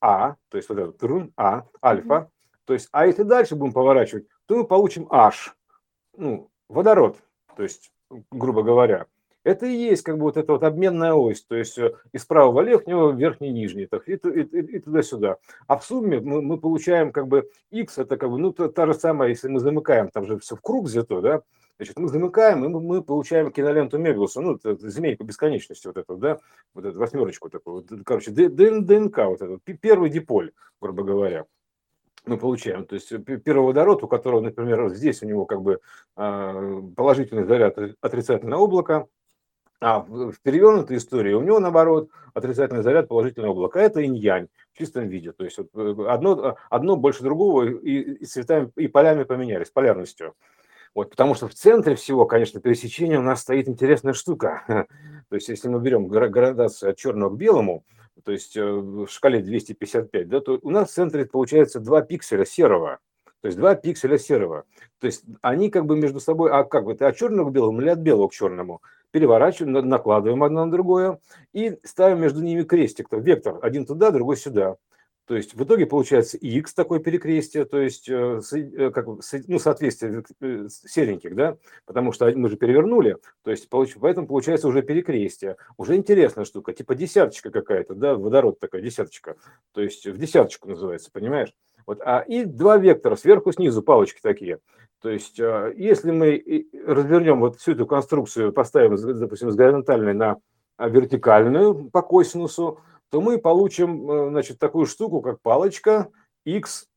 А, 0.00 0.36
то 0.48 0.56
есть 0.56 0.68
вот 0.68 0.78
это 0.78 1.28
А, 1.36 1.64
альфа, 1.82 2.30
то 2.64 2.74
есть, 2.74 2.88
а 2.92 3.06
если 3.06 3.22
дальше 3.22 3.56
будем 3.56 3.72
поворачивать, 3.72 4.26
то 4.46 4.56
мы 4.56 4.64
получим 4.64 5.06
H, 5.10 5.54
ну, 6.16 6.50
водород, 6.68 7.16
то 7.56 7.62
есть, 7.62 7.90
грубо 8.30 8.62
говоря. 8.62 9.06
Это 9.48 9.64
и 9.64 9.74
есть 9.74 10.02
как 10.02 10.18
бы 10.18 10.24
вот 10.24 10.36
эта 10.36 10.52
вот 10.52 10.62
обменная 10.62 11.14
ось, 11.14 11.42
то 11.42 11.56
есть 11.56 11.78
э, 11.78 11.94
из 12.12 12.26
правого 12.26 12.60
верхнего, 12.60 13.12
верхний 13.12 13.50
нижний, 13.50 13.86
так, 13.86 14.06
и, 14.06 14.12
и, 14.12 14.42
и 14.42 14.78
туда-сюда. 14.78 15.38
А 15.66 15.78
в 15.78 15.84
сумме 15.86 16.20
мы, 16.20 16.42
мы 16.42 16.58
получаем 16.58 17.12
как 17.12 17.28
бы 17.28 17.48
x, 17.70 17.96
это 17.96 18.18
как 18.18 18.30
бы, 18.30 18.38
ну, 18.38 18.52
та, 18.52 18.68
та 18.68 18.86
же 18.86 18.92
самая, 18.92 19.30
если 19.30 19.48
мы 19.48 19.60
замыкаем, 19.60 20.10
там 20.10 20.26
же 20.26 20.38
все 20.38 20.54
в 20.54 20.60
круг 20.60 20.84
взято, 20.84 21.22
да, 21.22 21.42
Значит, 21.78 21.98
мы 21.98 22.08
замыкаем, 22.08 22.64
и 22.64 22.68
мы 22.68 23.02
получаем 23.02 23.52
киноленту 23.52 23.98
Мебиуса, 23.98 24.40
ну, 24.42 24.58
змейку 24.62 25.24
бесконечности 25.24 25.86
вот 25.86 25.96
эту, 25.96 26.16
да, 26.16 26.38
вот 26.74 26.84
эту 26.84 26.98
восьмерочку 26.98 27.48
такую, 27.48 27.86
вот, 27.88 28.02
короче, 28.04 28.32
ДНК 28.32 29.18
вот 29.18 29.40
этот, 29.40 29.62
первый 29.80 30.10
диполь, 30.10 30.50
грубо 30.78 31.04
говоря 31.04 31.46
мы 32.26 32.36
получаем. 32.36 32.84
То 32.84 32.94
есть 32.94 33.10
первый 33.44 33.66
водород, 33.66 34.02
у 34.02 34.08
которого, 34.08 34.40
например, 34.40 34.90
здесь 34.90 35.22
у 35.22 35.26
него 35.26 35.46
как 35.46 35.62
бы 35.62 35.80
а, 36.16 36.82
положительный 36.94 37.44
заряд 37.44 37.78
отрицательное 38.00 38.58
облако, 38.58 39.08
а 39.80 40.00
в 40.00 40.34
перевернутой 40.42 40.96
истории 40.96 41.34
у 41.34 41.42
него, 41.42 41.60
наоборот, 41.60 42.10
отрицательный 42.34 42.82
заряд, 42.82 43.08
положительное 43.08 43.50
облако. 43.50 43.78
Это 43.78 44.02
инь-янь 44.02 44.48
в 44.72 44.78
чистом 44.78 45.08
виде. 45.08 45.32
То 45.32 45.44
есть 45.44 45.58
вот 45.58 45.68
э, 45.74 46.06
одно, 46.08 46.56
одно 46.68 46.96
больше 46.96 47.22
другого 47.22 47.64
и, 47.64 48.00
и 48.00 48.24
цветами, 48.24 48.70
и 48.76 48.88
полями 48.88 49.24
поменялись, 49.24 49.70
полярностью. 49.70 50.34
Вот, 50.94 51.10
потому 51.10 51.34
что 51.34 51.46
в 51.46 51.54
центре 51.54 51.94
всего, 51.94 52.26
конечно, 52.26 52.60
пересечения 52.60 53.18
у 53.18 53.22
нас 53.22 53.42
стоит 53.42 53.68
интересная 53.68 54.14
штука. 54.14 54.62
То 55.28 55.36
есть 55.36 55.48
если 55.48 55.68
мы 55.68 55.80
берем 55.80 56.08
градацию 56.08 56.90
от 56.90 56.96
черного 56.96 57.30
к 57.30 57.36
белому, 57.36 57.84
то 58.24 58.32
есть 58.32 58.56
э, 58.56 58.64
в 58.64 59.06
шкале 59.06 59.40
255, 59.40 60.28
да, 60.28 60.40
то 60.40 60.58
у 60.60 60.70
нас 60.70 60.90
в 60.90 60.92
центре 60.92 61.24
получается 61.24 61.78
2 61.78 62.02
пикселя 62.02 62.44
серого. 62.44 62.98
То 63.40 63.46
есть 63.46 63.58
2 63.58 63.76
пикселя 63.76 64.18
серого. 64.18 64.64
То 64.98 65.06
есть 65.06 65.24
они 65.42 65.70
как 65.70 65.86
бы 65.86 65.96
между 65.96 66.20
собой, 66.20 66.50
а 66.50 66.64
как 66.64 66.84
бы, 66.84 66.94
ты 66.94 67.04
от 67.04 67.16
черного 67.16 67.50
к 67.50 67.52
белому 67.52 67.80
или 67.80 67.88
от 67.88 68.00
белого 68.00 68.28
к 68.28 68.32
черному? 68.32 68.82
Переворачиваем, 69.10 69.88
накладываем 69.88 70.42
одно 70.42 70.64
на 70.64 70.70
другое 70.70 71.18
и 71.52 71.78
ставим 71.84 72.20
между 72.20 72.42
ними 72.42 72.62
крестик, 72.62 73.08
то 73.08 73.16
вектор, 73.16 73.58
один 73.62 73.86
туда, 73.86 74.10
другой 74.10 74.36
сюда. 74.36 74.76
То 75.28 75.36
есть 75.36 75.52
в 75.54 75.62
итоге 75.62 75.84
получается 75.84 76.38
x 76.38 76.72
такое 76.72 77.00
перекрестие, 77.00 77.66
то 77.66 77.78
есть 77.78 78.08
э, 78.08 78.40
э, 78.50 78.90
как, 78.90 79.06
ну, 79.06 79.58
соответствие 79.58 80.24
э, 80.40 80.68
сереньких, 80.70 81.34
да, 81.34 81.58
потому 81.84 82.12
что 82.12 82.32
мы 82.34 82.48
же 82.48 82.56
перевернули, 82.56 83.18
то 83.44 83.50
есть 83.50 83.68
поэтому 83.68 84.26
получается 84.26 84.68
уже 84.68 84.80
перекрестие. 84.80 85.58
Уже 85.76 85.96
интересная 85.96 86.46
штука, 86.46 86.72
типа 86.72 86.94
десяточка 86.94 87.50
какая-то, 87.50 87.94
да, 87.94 88.14
водород 88.14 88.58
такая 88.58 88.80
десяточка, 88.80 89.36
то 89.72 89.82
есть 89.82 90.06
в 90.06 90.16
десяточку 90.16 90.66
называется, 90.66 91.10
понимаешь? 91.12 91.52
Вот, 91.88 92.02
а 92.04 92.20
и 92.20 92.44
два 92.44 92.76
вектора, 92.76 93.16
сверху, 93.16 93.50
снизу, 93.50 93.82
палочки 93.82 94.20
такие. 94.22 94.58
То 95.00 95.08
есть, 95.08 95.38
если 95.38 96.10
мы 96.10 96.68
развернем 96.84 97.40
вот 97.40 97.56
всю 97.56 97.72
эту 97.72 97.86
конструкцию, 97.86 98.52
поставим, 98.52 98.96
допустим, 99.18 99.50
с 99.50 99.54
горизонтальной 99.54 100.12
на 100.12 100.36
вертикальную 100.78 101.88
по 101.88 102.02
косинусу, 102.02 102.80
то 103.08 103.22
мы 103.22 103.38
получим 103.38 104.10
э, 104.10 104.28
значит, 104.28 104.58
такую 104.58 104.84
штуку, 104.84 105.22
как 105.22 105.40
палочка 105.40 106.08
x 106.44 106.88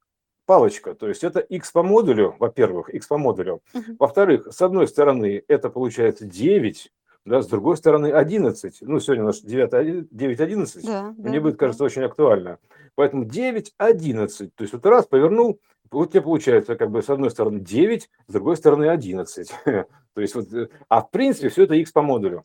палочка. 0.46 0.94
То 0.94 1.08
есть 1.08 1.24
это 1.24 1.40
x 1.40 1.72
по 1.72 1.84
модулю, 1.84 2.36
во-первых, 2.38 2.90
x 2.94 3.08
по 3.08 3.18
модулю. 3.18 3.62
Uh-huh. 3.74 3.96
Во-вторых, 3.98 4.48
с 4.52 4.62
одной 4.62 4.90
стороны, 4.90 5.42
это 5.48 5.70
получается 5.70 6.26
9, 6.26 6.92
да, 7.26 7.42
с 7.42 7.48
другой 7.48 7.78
стороны 7.78 8.12
11. 8.12 8.80
Ну, 8.82 9.00
сегодня 9.00 9.24
у 9.24 9.28
нас 9.28 9.42
9, 9.42 10.10
9 10.12 10.40
11. 10.40 10.86
Да, 10.86 11.14
Мне 11.18 11.38
да, 11.38 11.42
будет, 11.42 11.54
да. 11.54 11.60
кажется, 11.60 11.86
очень 11.86 12.04
актуально. 12.04 12.58
Поэтому 13.02 13.26
9, 13.26 13.74
11. 13.80 14.54
То 14.54 14.62
есть 14.62 14.74
вот 14.76 14.86
раз 14.86 15.08
повернул, 15.08 15.60
вот 15.90 16.12
тебе 16.12 16.22
получается 16.22 16.76
как 16.76 16.92
бы 16.92 17.02
с 17.02 17.10
одной 17.10 17.32
стороны 17.32 17.60
9, 17.60 18.10
с 18.28 18.32
другой 18.32 18.56
стороны 18.56 18.90
11. 18.90 19.52
То 19.66 20.22
есть 20.22 20.36
вот, 20.36 20.54
э, 20.54 20.70
а 20.88 21.02
в 21.02 21.10
принципе 21.10 21.50
все 21.50 21.64
это 21.64 21.74
x 21.74 21.92
по 21.92 22.04
модулю. 22.04 22.44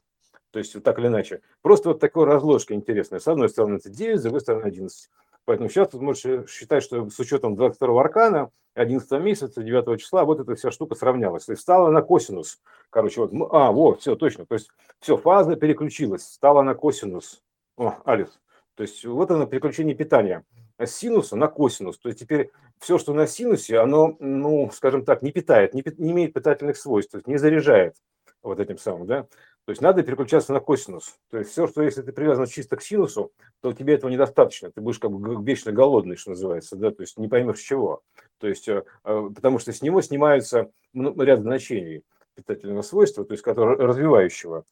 То 0.53 0.59
есть 0.59 0.75
вот 0.75 0.83
так 0.83 0.99
или 0.99 1.09
иначе. 1.09 1.43
Просто 1.61 1.91
вот 1.91 2.01
такая 2.01 2.25
разложка 2.25 2.73
интересная. 2.73 3.21
С 3.21 3.29
одной 3.29 3.51
стороны 3.51 3.77
это 3.77 3.91
9, 3.91 4.19
с 4.19 4.23
другой 4.23 4.41
стороны 4.41 4.63
11. 4.63 5.11
Поэтому 5.45 5.69
сейчас 5.69 5.91
ты 5.91 5.99
можешь 5.99 6.49
считать, 6.49 6.83
что 6.83 7.11
с 7.11 7.19
учетом 7.19 7.55
22 7.55 8.01
аркана, 8.01 8.51
11 8.73 9.11
месяца, 9.21 9.63
9 9.63 10.01
числа, 10.01 10.25
вот 10.25 10.41
эта 10.41 10.55
вся 10.55 10.71
штука 10.71 10.95
сравнялась. 10.95 11.45
То 11.45 11.53
есть 11.53 11.61
стала 11.61 11.91
на 11.91 12.01
косинус. 12.01 12.63
Короче, 12.89 13.21
вот, 13.21 13.51
а, 13.53 13.73
вот, 13.73 14.01
все, 14.01 14.17
точно. 14.17 14.47
То 14.47 14.55
есть 14.55 14.71
все, 15.01 15.19
фаза 15.19 15.55
переключилась, 15.55 16.23
стала 16.23 16.63
на 16.63 16.75
косинус. 16.75 17.43
О, 17.77 17.97
Алис. 18.07 18.39
То 18.77 18.83
есть 18.83 19.05
вот 19.05 19.31
оно 19.31 19.47
переключение 19.47 19.97
питания 19.97 20.45
с 20.79 20.91
синуса 20.91 21.35
на 21.35 21.49
косинус. 21.49 21.99
То 21.99 22.09
есть 22.09 22.21
теперь 22.21 22.51
все, 22.79 22.99
что 22.99 23.15
на 23.15 23.27
синусе, 23.27 23.79
оно, 23.79 24.17
ну, 24.21 24.71
скажем 24.73 25.05
так, 25.05 25.23
не 25.23 25.33
питает, 25.33 25.75
не, 25.75 25.83
не 25.97 26.13
имеет 26.13 26.35
питательных 26.35 26.77
свойств, 26.77 27.13
то 27.13 27.19
есть 27.19 27.27
не 27.27 27.39
заряжает 27.39 27.97
вот 28.43 28.61
этим 28.61 28.79
самым, 28.79 29.07
да. 29.07 29.27
То 29.65 29.71
есть 29.71 29.83
надо 29.83 30.05
переключаться 30.05 30.53
на 30.53 30.61
косинус. 30.61 31.19
То 31.29 31.39
есть 31.39 31.51
все, 31.51 31.67
что 31.67 31.83
если 31.83 32.03
ты 32.03 32.13
привязан 32.13 32.47
чисто 32.47 32.77
к 32.77 32.83
синусу, 32.83 33.33
то 33.61 33.73
тебе 33.73 33.95
этого 33.95 34.11
недостаточно. 34.11 34.71
Ты 34.71 34.81
будешь 34.81 35.01
как 35.01 35.11
бы 35.11 35.43
вечно 35.45 35.73
голодный, 35.73 36.17
что 36.17 36.31
называется, 36.31 36.77
да, 36.77 36.93
то 36.93 37.01
есть 37.01 37.19
не 37.19 37.27
поймешь 37.27 37.59
чего. 37.59 38.03
То 38.39 38.47
есть, 38.47 38.69
э, 38.69 38.85
э, 39.05 39.31
потому 39.35 39.59
что 39.59 39.73
с 39.73 39.83
него 39.83 40.03
снимаются 40.03 40.71
ну, 40.93 41.21
ряд 41.21 41.41
значений 41.41 42.05
питательного 42.37 42.83
свойства, 42.83 43.25
то 43.25 43.33
есть 43.33 43.43
который, 43.43 43.77
развивающего. 43.77 44.65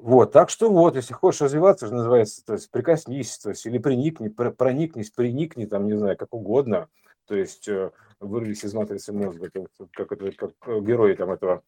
Вот, 0.00 0.32
так 0.32 0.48
что 0.48 0.70
вот, 0.70 0.96
если 0.96 1.12
хочешь 1.12 1.42
развиваться, 1.42 1.86
что 1.86 1.94
называется, 1.94 2.42
то 2.44 2.54
есть 2.54 2.70
прикоснись, 2.70 3.36
то 3.36 3.50
есть 3.50 3.66
или 3.66 3.76
приникни, 3.76 4.28
проникнись, 4.28 5.10
приникни, 5.10 5.66
там, 5.66 5.86
не 5.86 5.94
знаю, 5.94 6.16
как 6.16 6.32
угодно, 6.32 6.88
то 7.26 7.34
есть 7.34 7.68
э, 7.68 7.90
вырвись 8.18 8.64
из 8.64 8.72
матрицы 8.72 9.12
мозга, 9.12 9.50
как, 9.92 10.12
это, 10.12 10.32
как 10.32 10.52
герой 10.82 11.14
там 11.16 11.30
этого 11.32 11.62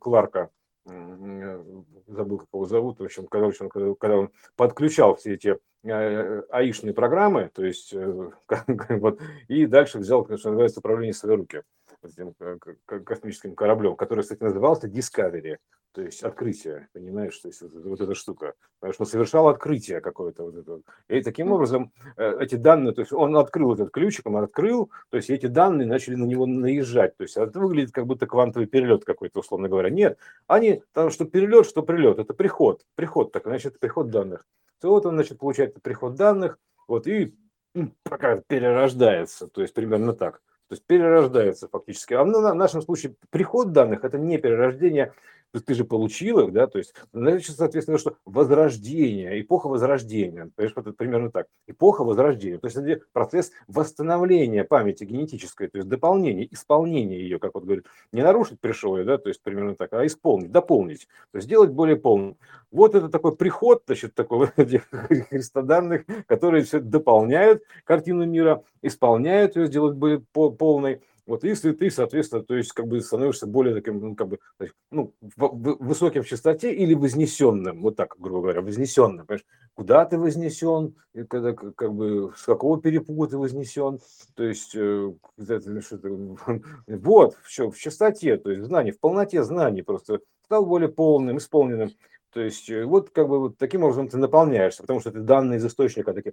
Кларка, 0.00 0.50
забыл, 0.84 2.38
как 2.40 2.48
его 2.52 2.66
зовут, 2.66 3.00
в 3.00 3.04
общем, 3.04 3.26
когда, 3.26 3.50
когда, 3.50 3.94
когда 3.94 4.16
он 4.18 4.30
подключал 4.54 5.16
все 5.16 5.32
эти 5.32 5.58
э, 5.84 6.42
аишные 6.50 6.92
программы, 6.92 7.50
то 7.54 7.64
есть 7.64 7.94
э, 7.94 8.30
вот, 8.90 9.18
и 9.48 9.64
дальше 9.64 9.98
взял, 9.98 10.24
что 10.26 10.50
называется, 10.50 10.80
управление 10.80 11.14
в 11.14 11.16
свои 11.16 11.36
руки 11.36 11.62
этим 12.02 12.34
космическим 12.84 13.54
кораблем, 13.54 13.96
который, 13.96 14.20
кстати, 14.20 14.42
назывался 14.42 14.88
Discovery 14.88 15.56
то 15.92 16.02
есть 16.02 16.22
открытие, 16.22 16.88
понимаешь, 16.92 17.36
то 17.38 17.48
есть 17.48 17.60
вот, 17.60 17.72
вот 17.74 18.00
эта 18.00 18.14
штука, 18.14 18.54
потому 18.80 18.94
что 18.94 19.02
он 19.02 19.06
совершал 19.06 19.48
открытие 19.48 20.00
какое-то 20.00 20.44
вот 20.44 20.56
это. 20.56 20.80
И 21.08 21.22
таким 21.22 21.52
образом 21.52 21.92
э, 22.16 22.38
эти 22.40 22.54
данные, 22.54 22.94
то 22.94 23.02
есть 23.02 23.12
он 23.12 23.36
открыл 23.36 23.74
этот 23.74 23.90
ключик, 23.90 24.26
он 24.26 24.36
открыл, 24.36 24.90
то 25.10 25.16
есть 25.18 25.28
эти 25.30 25.46
данные 25.46 25.86
начали 25.86 26.14
на 26.14 26.24
него 26.24 26.46
наезжать, 26.46 27.16
то 27.16 27.24
есть 27.24 27.36
это 27.36 27.60
выглядит 27.60 27.92
как 27.92 28.06
будто 28.06 28.26
квантовый 28.26 28.66
перелет 28.66 29.04
какой-то, 29.04 29.40
условно 29.40 29.68
говоря. 29.68 29.90
Нет, 29.90 30.18
они, 30.46 30.82
там 30.92 31.10
что 31.10 31.26
перелет, 31.26 31.66
что 31.66 31.82
прилет, 31.82 32.18
это 32.18 32.32
приход, 32.32 32.86
приход, 32.94 33.32
так 33.32 33.44
значит, 33.44 33.78
приход 33.78 34.10
данных. 34.10 34.46
То 34.80 34.90
вот 34.90 35.06
он, 35.06 35.14
значит, 35.14 35.38
получает 35.38 35.80
приход 35.82 36.14
данных, 36.14 36.58
вот 36.88 37.06
и 37.06 37.34
пока 38.04 38.36
перерождается, 38.46 39.46
то 39.46 39.60
есть 39.60 39.74
примерно 39.74 40.14
так. 40.14 40.40
То 40.68 40.74
есть 40.74 40.86
перерождается 40.86 41.68
фактически. 41.68 42.14
А 42.14 42.24
в 42.24 42.54
нашем 42.54 42.80
случае 42.80 43.14
приход 43.28 43.72
данных– 43.72 44.04
это 44.04 44.16
не 44.16 44.38
перерождение 44.38 45.12
ты 45.60 45.74
же 45.74 45.84
получил 45.84 46.40
их, 46.40 46.52
да, 46.52 46.66
то 46.66 46.78
есть, 46.78 46.94
значит, 47.12 47.56
соответственно, 47.56 47.98
что 47.98 48.16
возрождение, 48.24 49.40
эпоха 49.40 49.68
возрождения, 49.68 50.50
понимаешь, 50.54 50.74
это 50.76 50.92
примерно 50.92 51.30
так, 51.30 51.46
эпоха 51.66 52.04
возрождения, 52.04 52.58
то 52.58 52.66
есть 52.66 52.76
это 52.76 53.04
процесс 53.12 53.52
восстановления 53.68 54.64
памяти 54.64 55.04
генетической, 55.04 55.68
то 55.68 55.78
есть 55.78 55.88
дополнение, 55.88 56.52
исполнение 56.52 57.20
ее, 57.20 57.38
как 57.38 57.54
вот 57.54 57.64
говорит, 57.64 57.86
не 58.12 58.22
нарушить 58.22 58.60
пришел 58.60 58.92
да, 59.04 59.18
то 59.18 59.28
есть 59.28 59.42
примерно 59.42 59.74
так, 59.74 59.92
а 59.92 60.06
исполнить, 60.06 60.50
дополнить, 60.50 61.08
то 61.30 61.36
есть 61.36 61.46
сделать 61.46 61.70
более 61.70 61.96
полным. 61.96 62.36
Вот 62.70 62.94
это 62.94 63.08
такой 63.08 63.36
приход, 63.36 63.82
значит, 63.86 64.14
такой 64.14 64.46
христодарных, 64.56 66.04
которые 66.26 66.64
все 66.64 66.80
дополняют 66.80 67.62
картину 67.84 68.24
мира, 68.24 68.64
исполняют 68.80 69.56
ее, 69.56 69.66
сделать 69.66 69.94
более 69.94 70.20
полной, 70.32 71.02
вот 71.26 71.44
если 71.44 71.72
ты, 71.72 71.90
соответственно, 71.90 72.42
то 72.42 72.56
есть 72.56 72.72
как 72.72 72.88
бы 72.88 73.00
становишься 73.00 73.46
более 73.46 73.74
таким, 73.74 74.00
ну, 74.00 74.16
как 74.16 74.28
бы, 74.28 74.38
ну, 74.90 75.14
высоким 75.36 76.22
в 76.22 76.26
частоте 76.26 76.72
или 76.74 76.94
вознесенным, 76.94 77.82
вот 77.82 77.96
так, 77.96 78.16
грубо 78.18 78.42
говоря, 78.42 78.60
вознесенным, 78.60 79.26
понимаешь, 79.26 79.46
куда 79.74 80.04
ты 80.04 80.18
вознесен, 80.18 80.94
когда, 81.28 81.52
как 81.52 81.94
бы, 81.94 82.32
с 82.36 82.42
какого 82.42 82.80
перепуга 82.80 83.28
ты 83.28 83.38
вознесен, 83.38 84.00
то 84.34 84.42
есть, 84.42 84.74
э, 84.74 85.12
вот, 86.86 87.36
все, 87.44 87.70
в 87.70 87.78
частоте, 87.78 88.36
то 88.36 88.50
есть 88.50 88.64
знание, 88.64 88.92
в 88.92 88.98
полноте 88.98 89.44
знаний 89.44 89.82
просто 89.82 90.20
стал 90.44 90.66
более 90.66 90.88
полным, 90.88 91.38
исполненным. 91.38 91.90
То 92.32 92.40
есть 92.40 92.70
э, 92.70 92.84
вот 92.84 93.10
как 93.10 93.28
бы 93.28 93.38
вот 93.38 93.58
таким 93.58 93.82
образом 93.84 94.08
ты 94.08 94.16
наполняешься, 94.16 94.82
потому 94.82 95.00
что 95.00 95.10
ты 95.10 95.20
данные 95.20 95.58
из 95.58 95.66
источника 95.66 96.14
такие, 96.14 96.32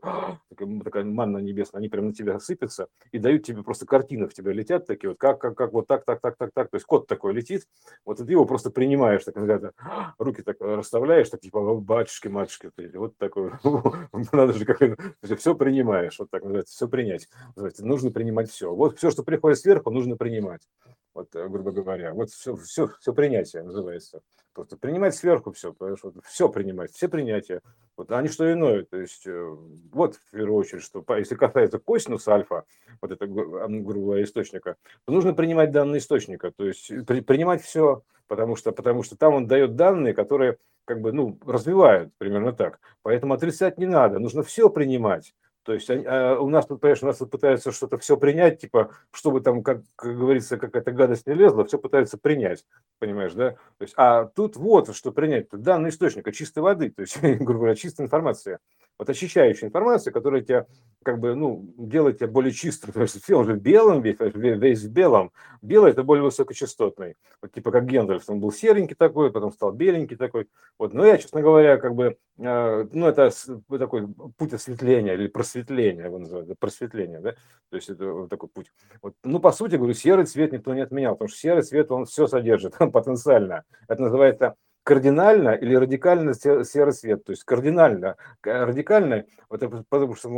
такая 0.83 1.03
манна 1.03 1.39
небесная, 1.39 1.79
они 1.79 1.89
прямо 1.89 2.07
на 2.07 2.13
тебя 2.13 2.39
сыпятся 2.39 2.87
и 3.11 3.19
дают 3.19 3.43
тебе 3.43 3.63
просто 3.63 3.85
картины 3.85 4.27
в 4.27 4.33
тебя 4.33 4.53
летят 4.53 4.87
такие 4.87 5.09
вот, 5.09 5.19
как, 5.19 5.41
как, 5.41 5.57
как 5.57 5.73
вот 5.73 5.87
так, 5.87 6.05
так, 6.05 6.21
так, 6.21 6.37
так, 6.37 6.51
так, 6.53 6.69
то 6.69 6.75
есть 6.75 6.85
код 6.85 7.07
такой 7.07 7.33
летит, 7.33 7.67
вот 8.05 8.17
ты 8.17 8.31
его 8.31 8.45
просто 8.45 8.71
принимаешь, 8.71 9.25
так 9.25 9.33
когда 9.35 9.71
руки 10.17 10.41
так 10.41 10.57
расставляешь, 10.61 11.29
так 11.29 11.41
типа 11.41 11.75
батюшки, 11.75 12.29
матушки, 12.29 12.71
вот 12.93 13.17
такой, 13.17 13.51
надо 14.31 14.53
же 14.53 14.63
как 14.63 14.79
все 15.37 15.53
принимаешь, 15.53 16.17
вот 16.17 16.29
так 16.29 16.43
называется, 16.43 16.73
все 16.75 16.87
принять, 16.87 17.27
называется, 17.57 17.85
нужно 17.85 18.11
принимать 18.11 18.49
все, 18.49 18.73
вот 18.73 18.97
все, 18.97 19.11
что 19.11 19.23
приходит 19.23 19.59
сверху, 19.59 19.91
нужно 19.91 20.15
принимать, 20.15 20.61
вот 21.19 21.35
э, 21.35 21.47
грубо 21.47 21.71
говоря, 21.71 22.13
вот 22.13 22.29
все, 22.29 22.55
все, 22.55 22.89
все 22.99 23.13
принятие 23.13 23.63
называется. 23.63 24.21
Просто 24.53 24.77
принимать 24.77 25.15
сверху 25.15 25.51
все, 25.51 25.73
понимаешь, 25.73 25.99
вот 26.03 26.15
все 26.25 26.49
принимать, 26.49 26.91
все 26.91 27.07
принятия, 27.07 27.61
вот, 27.95 28.11
а 28.11 28.21
не 28.21 28.29
что 28.29 28.51
иное. 28.51 28.83
То 28.83 28.97
есть, 28.97 29.27
э, 29.27 29.55
вот 29.91 30.15
в 30.15 30.31
первую 30.31 30.57
очередь, 30.57 30.83
что 30.83 31.03
если 31.15 31.35
касается 31.35 31.79
косинуса 31.79 32.33
альфа, 32.33 32.63
вот 33.01 33.11
это, 33.11 33.27
грубо 33.27 33.91
говоря, 33.93 34.23
источника, 34.23 34.77
то 35.05 35.13
нужно 35.13 35.33
принимать 35.33 35.71
данные 35.71 35.99
источника, 35.99 36.51
то 36.51 36.65
есть 36.65 36.91
при, 37.05 37.21
принимать 37.21 37.61
все, 37.61 38.03
потому 38.27 38.55
что, 38.55 38.71
потому 38.71 39.03
что 39.03 39.17
там 39.17 39.35
он 39.35 39.47
дает 39.47 39.75
данные, 39.75 40.13
которые 40.13 40.57
как 40.85 41.01
бы, 41.01 41.11
ну, 41.11 41.37
развивают 41.45 42.11
примерно 42.17 42.51
так. 42.53 42.79
Поэтому 43.03 43.33
отрицать 43.33 43.77
не 43.77 43.85
надо, 43.85 44.19
нужно 44.19 44.41
все 44.41 44.69
принимать. 44.69 45.35
То 45.63 45.73
есть 45.73 45.89
а 45.89 46.39
у 46.39 46.49
нас 46.49 46.65
тут, 46.65 46.79
понимаешь, 46.81 47.03
у 47.03 47.05
нас 47.05 47.17
тут 47.17 47.31
пытаются 47.31 47.71
что-то 47.71 47.97
все 47.97 48.17
принять, 48.17 48.59
типа, 48.61 48.91
чтобы 49.11 49.41
там, 49.41 49.61
как, 49.61 49.81
как 49.95 50.17
говорится, 50.17 50.57
какая-то 50.57 50.91
гадость 50.91 51.27
не 51.27 51.33
лезла, 51.33 51.65
все 51.65 51.77
пытаются 51.77 52.17
принять, 52.17 52.65
понимаешь, 52.97 53.33
да? 53.33 53.51
То 53.51 53.81
есть, 53.81 53.93
а 53.97 54.25
тут 54.25 54.55
вот 54.55 54.95
что 54.95 55.11
принять, 55.11 55.47
данный 55.51 55.89
источник 55.89 56.31
чистой 56.33 56.59
воды, 56.59 56.89
то 56.89 57.01
есть, 57.01 57.19
грубо 57.21 57.59
говоря, 57.59 57.75
чистая 57.75 58.07
информация 58.07 58.59
вот 58.99 59.09
очищающая 59.09 59.69
информация, 59.69 60.11
которая 60.11 60.41
тебя 60.41 60.67
как 61.03 61.19
бы, 61.19 61.33
ну, 61.33 61.73
делает 61.77 62.17
тебя 62.17 62.27
более 62.27 62.51
чистым, 62.51 62.91
что 63.07 63.19
все, 63.19 63.39
он 63.39 63.45
же 63.45 63.55
белым, 63.55 64.01
весь, 64.01 64.17
весь 64.19 64.83
в 64.83 64.91
белом. 64.91 65.31
Белый– 65.61 65.91
это 65.93 66.03
более 66.03 66.25
высокочастотный. 66.25 67.15
Вот 67.41 67.53
типа 67.53 67.71
как 67.71 67.85
Гендальф, 67.85 68.29
он 68.29 68.41
был 68.41 68.51
серенький 68.51 68.95
такой, 68.95 69.31
потом 69.31 69.53
стал 69.53 69.71
беленький 69.71 70.17
такой. 70.17 70.47
Вот, 70.77 70.93
но 70.93 71.05
я, 71.05 71.17
честно 71.17 71.41
говоря, 71.41 71.77
как 71.77 71.95
бы, 71.95 72.17
э, 72.37 72.87
ну, 72.91 73.07
это 73.07 73.31
такой 73.69 74.07
путь 74.37 74.53
осветления 74.53 75.13
или 75.13 75.27
просветления, 75.27 75.48
его 75.57 76.19
называют, 76.19 76.57
просветление, 76.59 77.19
да, 77.19 77.33
то 77.69 77.75
есть 77.75 77.89
это 77.89 78.05
вот 78.05 78.29
такой 78.29 78.49
путь. 78.49 78.71
Вот, 79.01 79.15
ну, 79.23 79.39
по 79.39 79.51
сути, 79.51 79.75
говорю, 79.75 79.93
серый 79.93 80.25
цвет 80.25 80.51
никто 80.51 80.73
не 80.73 80.81
отменял, 80.81 81.13
потому 81.13 81.29
что 81.29 81.37
серый 81.37 81.63
цвет, 81.63 81.91
он 81.91 82.05
все 82.05 82.27
содержит 82.27 82.75
потенциально. 82.93 83.63
Это 83.87 84.01
называется 84.01 84.55
кардинально 84.83 85.49
или 85.49 85.75
радикально 85.75 86.33
серый 86.33 86.93
свет. 86.93 87.23
То 87.23 87.31
есть 87.31 87.43
кардинально, 87.43 88.15
радикально, 88.41 89.25
вот 89.47 89.61
это 89.61 89.83
потому 89.87 90.15
что 90.15 90.29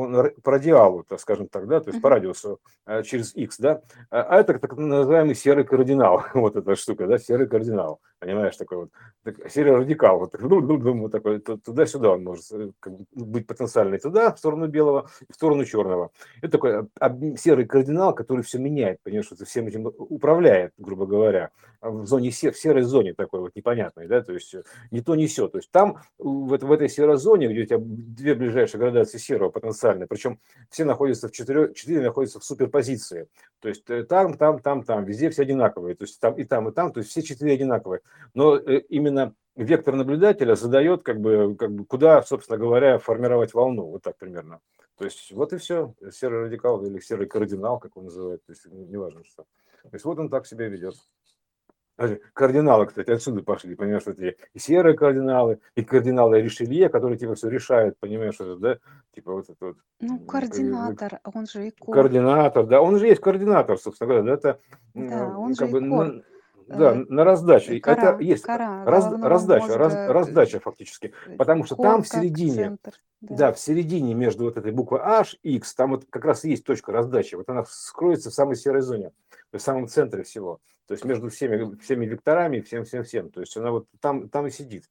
по 0.44 0.52
радиалу, 0.52 1.04
так 1.04 1.22
скажем 1.22 1.48
так, 1.48 1.68
да, 1.68 1.80
то 1.80 1.92
есть 1.92 2.02
по 2.02 2.10
радиусу 2.10 2.60
э, 2.86 3.04
через 3.04 3.34
X, 3.34 3.60
да, 3.60 3.82
а 4.10 4.40
это 4.40 4.60
так 4.60 4.76
называемый 4.76 5.36
серый 5.36 5.64
кардинал, 5.64 6.26
вот 6.34 6.58
эта 6.58 6.76
штука, 6.76 7.08
да, 7.08 7.18
серый 7.18 7.48
кардинал, 7.48 8.02
понимаешь, 8.22 8.56
такой 8.56 8.78
вот, 8.78 8.92
серый 9.50 9.76
радикал, 9.76 10.20
вот, 10.20 10.36
вот 10.40 11.12
такой, 11.12 11.40
туда-сюда 11.40 12.12
он 12.12 12.24
может 12.24 12.46
э, 12.52 12.70
быть 13.16 13.48
потенциальный 13.48 13.98
туда, 13.98 14.32
в 14.32 14.38
сторону 14.38 14.68
белого, 14.68 15.10
в 15.28 15.34
сторону 15.34 15.66
черного. 15.66 16.12
Это 16.42 16.60
такой 16.60 16.88
серый 17.38 17.66
кардинал, 17.66 18.14
который 18.14 18.44
все 18.44 18.60
меняет, 18.60 19.00
понимаешь, 19.02 19.26
что 19.26 19.44
всем 19.44 19.68
этим 19.68 19.88
управляет, 19.88 20.72
грубо 20.78 21.08
говоря, 21.08 21.50
в 21.82 22.06
зоне, 22.06 22.30
в 22.30 22.36
серой 22.36 22.84
зоне 22.84 23.16
такой 23.16 23.40
вот 23.40 23.56
непонятной, 23.56 24.08
да, 24.08 24.22
то 24.22 24.34
есть 24.34 24.54
э, 24.54 24.64
не 24.92 25.02
то, 25.02 25.16
не 25.16 25.26
все. 25.26 25.48
То 25.48 25.58
есть 25.58 25.72
там, 25.72 25.98
в, 26.20 26.56
в 26.56 26.72
этой 26.72 26.90
серозоне, 26.90 27.48
где 27.48 27.62
у 27.62 27.66
тебя 27.66 27.80
две 27.82 28.36
ближайшие 28.36 28.80
градации 28.80 29.18
серого 29.18 29.50
потенциальные, 29.50 30.06
причем 30.06 30.40
все 30.70 30.86
находятся 30.86 31.28
в 31.28 31.32
четыре, 31.32 31.74
четыре 31.74 32.02
находятся 32.02 32.40
в 32.40 32.44
суперпозиции. 32.44 33.28
То 33.62 33.70
есть 33.70 33.90
э, 33.90 34.04
там, 34.04 34.36
там, 34.36 34.60
там, 34.60 34.84
там, 34.84 35.06
везде 35.06 35.30
все 35.32 35.42
одинаковые. 35.42 35.96
То 35.96 36.04
есть 36.04 36.20
там 36.20 36.36
и 36.36 36.44
там, 36.44 36.70
и 36.70 36.72
там, 36.72 36.92
то 36.92 37.00
есть 37.00 37.10
все 37.10 37.22
четыре 37.22 37.54
одинаковые. 37.54 38.02
Но 38.34 38.58
э, 38.58 38.80
именно 38.90 39.34
вектор 39.56 39.96
наблюдателя 39.96 40.56
задает, 40.56 41.04
как 41.04 41.20
бы, 41.20 41.56
как 41.58 41.72
бы, 41.72 41.86
куда, 41.86 42.22
собственно 42.22 42.58
говоря, 42.58 43.00
формировать 43.00 43.54
волну. 43.54 43.86
Вот 43.86 44.04
так 44.04 44.18
примерно. 44.18 44.60
То 44.98 45.06
есть 45.06 45.32
вот 45.32 45.54
и 45.54 45.58
все. 45.58 45.94
Серый 46.12 46.44
радикал 46.44 46.84
или 46.86 47.00
серый 47.00 47.28
кардинал, 47.28 47.80
как 47.80 47.98
он 47.98 48.06
называет. 48.06 48.46
То 48.46 48.52
есть 48.52 48.66
неважно 48.66 49.24
что. 49.24 49.44
То 49.84 49.90
есть 49.94 50.06
вот 50.06 50.20
он 50.20 50.30
так 50.30 50.46
себя 50.46 50.68
ведет. 50.68 50.96
Кардиналы, 52.34 52.88
кстати, 52.88 53.12
отсюда 53.12 53.44
пошли, 53.44 53.76
понимаешь, 53.76 54.08
эти 54.08 54.36
и 54.54 54.60
серые 54.60 54.96
кардиналы, 54.96 55.60
и 55.76 55.84
кардиналы 55.84 56.42
Ришелье, 56.42 56.90
которые 56.90 57.18
типа 57.18 57.36
все 57.36 57.50
решают, 57.50 58.00
понимаешь, 58.00 58.36
это, 58.36 58.56
да, 58.56 58.78
типа 59.14 59.34
вот 59.34 59.50
это 59.50 59.66
вот. 59.66 59.78
Ну, 60.00 60.20
координатор, 60.20 61.20
он 61.24 61.46
же 61.46 61.70
икон. 61.70 61.94
Координатор, 61.94 62.66
да, 62.66 62.82
он 62.82 62.98
же 62.98 63.08
есть 63.08 63.22
координатор, 63.22 63.78
собственно 63.78 64.08
говоря, 64.08 64.24
да, 64.24 64.34
это 64.34 64.60
да, 64.96 65.38
он 65.38 65.54
как 65.54 65.68
же 65.68 65.72
бы, 65.72 65.88
икон. 65.88 66.24
Да, 66.78 66.94
э, 66.94 67.06
на 67.10 67.24
раздаче. 67.24 67.80
Кора, 67.80 68.14
это 68.14 68.24
есть 68.24 68.44
кора, 68.44 68.86
раз, 68.86 69.12
раздача, 69.22 69.62
мозга, 69.64 69.78
раз, 69.78 69.94
раздача 70.10 70.60
фактически. 70.60 71.14
Потому 71.38 71.66
что 71.66 71.76
там 71.76 72.04
в 72.04 72.08
середине, 72.08 72.54
центр, 72.54 72.94
да. 73.22 73.36
да, 73.36 73.54
в 73.54 73.60
середине 73.60 74.14
между 74.14 74.46
вот 74.46 74.58
этой 74.58 74.72
буквой 74.72 75.02
H, 75.02 75.38
X, 75.44 75.74
там 75.76 75.92
вот 75.92 76.06
как 76.10 76.26
раз 76.26 76.44
есть 76.44 76.64
точка 76.64 76.92
раздачи. 76.92 77.36
Вот 77.36 77.50
она 77.50 77.66
скроется 77.68 78.30
в 78.30 78.34
самой 78.34 78.56
серой 78.56 78.82
зоне, 78.82 79.12
в 79.52 79.60
самом 79.60 79.88
центре 79.88 80.24
всего. 80.24 80.60
То 80.88 80.94
есть 80.94 81.06
между 81.06 81.30
всеми, 81.30 81.78
всеми 81.78 82.06
векторами, 82.06 82.60
всем, 82.60 82.84
всем, 82.84 83.04
всем. 83.04 83.32
То 83.32 83.40
есть 83.42 83.56
она 83.56 83.72
вот 83.72 83.88
там, 84.00 84.30
там 84.30 84.48
и 84.48 84.52
сидит 84.52 84.86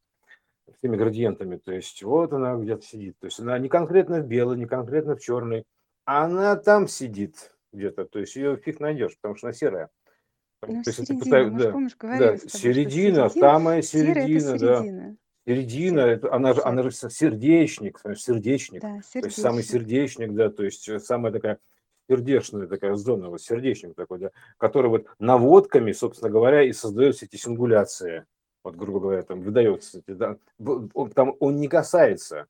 всеми 0.79 0.97
градиентами. 0.97 1.57
То 1.57 1.73
есть 1.73 2.03
вот 2.03 2.33
она 2.33 2.57
где-то 2.57 2.83
сидит. 2.83 3.19
То 3.19 3.27
есть 3.27 3.41
она 3.41 3.59
не 3.59 3.69
конкретно 3.69 4.21
в 4.21 4.27
белой, 4.27 4.57
не 4.57 4.67
конкретно 4.67 5.17
в 5.17 5.21
черной. 5.21 5.65
Она 6.05 6.57
там 6.57 6.89
сидит 6.89 7.55
где-то. 7.73 8.05
То 8.05 8.19
есть 8.19 8.37
ее 8.37 8.57
фиг 8.57 8.81
найдешь, 8.81 9.17
потому 9.17 9.37
что 9.37 9.49
она 9.49 9.55
серая. 9.55 9.91
Ну, 10.67 10.83
То 10.83 10.91
есть 10.91 11.07
середина, 11.07 11.25
пытаюсь, 11.25 11.53
да, 11.55 11.71
помнишь, 11.73 11.97
говорили 11.97 12.25
да, 12.25 12.37
середина, 12.37 12.51
середина, 12.51 13.29
самая 13.31 13.83
середина, 13.83 14.59
да. 14.59 14.83
Середина, 14.83 15.17
середина 15.47 16.01
это, 16.01 16.35
она, 16.35 16.53
же, 16.53 16.63
она 16.63 16.83
же 16.83 16.91
сердечник, 16.91 17.99
сердечник, 18.17 18.83
да, 18.83 19.01
сердечник. 19.01 19.23
то 19.23 19.27
есть 19.27 19.41
самый 19.41 19.63
сердечник, 19.63 20.35
да, 20.35 20.51
то 20.51 20.63
есть 20.63 20.87
э, 20.89 21.01
самая 21.01 21.33
такая 21.33 21.59
сердечная 22.11 22.67
такая 22.67 22.95
зона, 22.97 23.31
вот 23.31 23.41
сердечник 23.41 23.95
такой, 23.95 24.19
да, 24.19 24.31
который 24.59 24.89
вот 24.89 25.07
наводками, 25.19 25.93
собственно 25.93 26.31
говоря, 26.31 26.63
и 26.63 26.73
создаются 26.73 27.25
эти 27.25 27.37
сингуляции, 27.37 28.27
вот, 28.63 28.77
грубо 28.77 29.01
говоря, 29.01 29.23
там 29.23 29.41
выдается, 29.41 30.03
да, 30.07 30.37
он, 30.59 31.11
там 31.11 31.35
он 31.41 31.57
не 31.57 31.69
касается, 31.69 32.49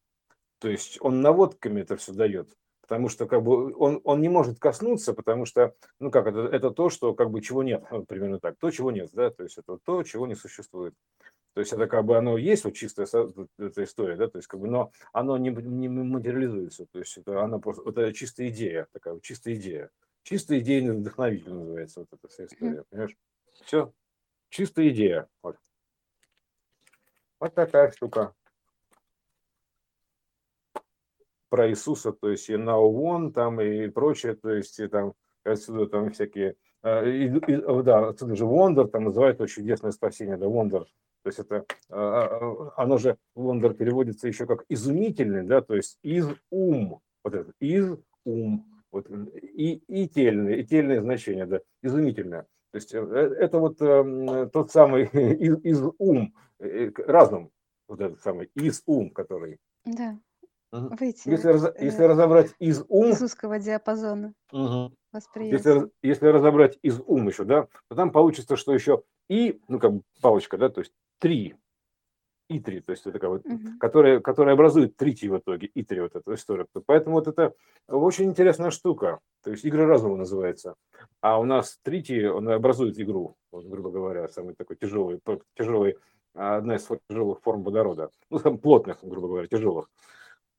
то 0.58 0.68
есть 0.68 0.98
он 1.00 1.20
наводками 1.20 1.82
это 1.82 1.96
все 1.96 2.12
дает 2.12 2.48
потому 2.90 3.08
что 3.08 3.26
как 3.28 3.44
бы 3.44 3.72
он, 3.76 4.00
он 4.02 4.20
не 4.20 4.28
может 4.28 4.58
коснуться, 4.58 5.14
потому 5.14 5.46
что, 5.46 5.76
ну 6.00 6.10
как, 6.10 6.26
это, 6.26 6.40
это 6.40 6.72
то, 6.72 6.90
что 6.90 7.14
как 7.14 7.30
бы 7.30 7.40
чего 7.40 7.62
нет, 7.62 7.84
вот, 7.88 8.08
примерно 8.08 8.40
так, 8.40 8.56
то, 8.58 8.68
чего 8.72 8.90
нет, 8.90 9.10
да, 9.12 9.30
то 9.30 9.44
есть 9.44 9.58
это 9.58 9.78
то, 9.84 10.02
чего 10.02 10.26
не 10.26 10.34
существует. 10.34 10.92
То 11.54 11.60
есть 11.60 11.72
это 11.72 11.86
как 11.86 12.04
бы 12.04 12.18
оно 12.18 12.36
есть, 12.36 12.64
вот 12.64 12.74
чистая 12.74 13.06
эта 13.58 13.84
история, 13.84 14.16
да, 14.16 14.26
то 14.26 14.38
есть 14.38 14.48
как 14.48 14.58
бы, 14.58 14.66
но 14.66 14.90
оно 15.12 15.38
не, 15.38 15.50
не 15.50 15.88
материализуется, 15.88 16.86
то 16.90 16.98
есть 16.98 17.16
это 17.16 17.40
оно 17.40 17.60
просто, 17.60 17.88
это 17.88 18.12
чистая 18.12 18.48
идея, 18.48 18.88
такая 18.90 19.14
вот 19.14 19.22
чистая 19.22 19.54
идея. 19.54 19.90
Чистая 20.24 20.58
идейный 20.58 20.96
вдохновитель 20.96 21.54
называется 21.54 22.00
вот 22.00 22.08
эта 22.10 22.26
вся 22.26 22.46
история, 22.46 22.82
понимаешь? 22.90 23.16
Все, 23.66 23.92
чистая 24.48 24.88
идея. 24.88 25.28
Вот. 25.44 25.56
вот 27.38 27.54
такая 27.54 27.92
штука. 27.92 28.34
Про 31.50 31.68
Иисуса, 31.68 32.12
то 32.12 32.30
есть 32.30 32.48
и 32.48 32.54
Now 32.54 32.90
One 32.90 33.32
там 33.32 33.60
и 33.60 33.88
прочее, 33.88 34.34
то 34.34 34.50
есть 34.50 34.78
и 34.78 34.88
там 34.88 35.12
отсюда 35.44 35.86
там 35.86 36.10
всякие, 36.10 36.54
а, 36.82 37.04
и, 37.04 37.26
и, 37.26 37.82
да, 37.82 38.08
отсюда 38.08 38.36
же 38.36 38.44
Wonder, 38.44 38.88
там 38.88 39.04
называют 39.04 39.40
очень 39.40 39.62
чудесное 39.62 39.90
спасение, 39.90 40.36
да, 40.36 40.46
Wonder, 40.46 40.84
то 41.22 41.26
есть 41.26 41.38
это, 41.38 41.66
а, 41.90 42.72
оно 42.76 42.98
же, 42.98 43.16
Wonder 43.36 43.74
переводится 43.74 44.28
еще 44.28 44.46
как 44.46 44.64
изумительный, 44.68 45.42
да, 45.42 45.60
то 45.60 45.74
есть 45.74 45.98
из 46.02 46.26
ум, 46.50 47.00
вот 47.22 47.34
это, 47.34 47.52
из 47.60 47.98
ум, 48.24 48.66
вот, 48.92 49.08
и, 49.10 49.82
и 49.86 50.08
тельное, 50.08 50.54
и 50.54 50.64
тельное 50.64 51.00
значение, 51.00 51.46
да, 51.46 51.60
изумительное. 51.82 52.46
То 52.72 52.76
есть 52.76 52.94
э, 52.94 52.98
это 52.98 53.58
вот 53.58 53.80
э, 53.80 54.48
тот 54.52 54.70
самый 54.70 55.04
из, 55.12 55.58
из 55.64 55.82
ум, 55.98 56.34
э, 56.60 56.90
разум, 57.06 57.50
вот 57.88 58.00
этот 58.00 58.20
самый 58.22 58.50
из 58.54 58.82
ум, 58.86 59.10
который. 59.10 59.58
Да. 59.84 60.18
Угу. 60.72 60.96
Выйти 61.00 61.28
если, 61.28 61.48
раз, 61.48 61.64
э, 61.64 61.74
если 61.80 62.04
разобрать 62.04 62.54
из 62.60 62.84
ум... 62.88 63.10
Из 63.10 63.20
узкого 63.20 63.58
диапазона 63.58 64.34
угу. 64.52 64.92
Если, 65.34 65.90
если 66.02 66.26
разобрать 66.28 66.78
из 66.82 67.00
ум 67.04 67.28
еще, 67.28 67.44
да, 67.44 67.66
то 67.88 67.96
там 67.96 68.12
получится, 68.12 68.56
что 68.56 68.72
еще 68.72 69.02
и, 69.28 69.60
ну 69.66 69.80
как 69.80 69.92
бы 69.92 70.02
палочка, 70.20 70.56
да, 70.58 70.68
то 70.68 70.80
есть 70.80 70.92
три, 71.18 71.56
и 72.48 72.60
три, 72.60 72.80
то 72.80 72.92
есть 72.92 73.02
это 73.02 73.12
такая 73.12 73.30
вот, 73.30 73.46
угу. 73.46 73.78
которая, 73.80 74.20
которая 74.20 74.54
образует 74.54 74.96
трити 74.96 75.26
в 75.26 75.38
итоге, 75.38 75.66
и 75.68 75.82
три 75.82 76.00
вот 76.00 76.14
эта 76.14 76.34
история. 76.34 76.66
Поэтому 76.86 77.16
вот 77.16 77.26
это 77.26 77.52
очень 77.88 78.26
интересная 78.26 78.70
штука, 78.70 79.18
то 79.42 79.50
есть 79.50 79.66
игра 79.66 79.86
разума 79.86 80.16
называется. 80.16 80.76
А 81.20 81.40
у 81.40 81.44
нас 81.44 81.78
трити, 81.82 82.26
он 82.26 82.48
образует 82.48 82.98
игру, 83.00 83.36
вот, 83.50 83.66
грубо 83.66 83.90
говоря, 83.90 84.28
самый 84.28 84.54
такой 84.54 84.76
тяжелый, 84.76 85.20
тяжелый, 85.56 85.96
одна 86.34 86.76
из 86.76 86.88
тяжелых 87.08 87.40
форм 87.40 87.64
водорода, 87.64 88.10
ну, 88.30 88.38
там 88.38 88.58
плотных, 88.58 88.98
грубо 89.02 89.26
говоря, 89.26 89.48
тяжелых 89.48 89.88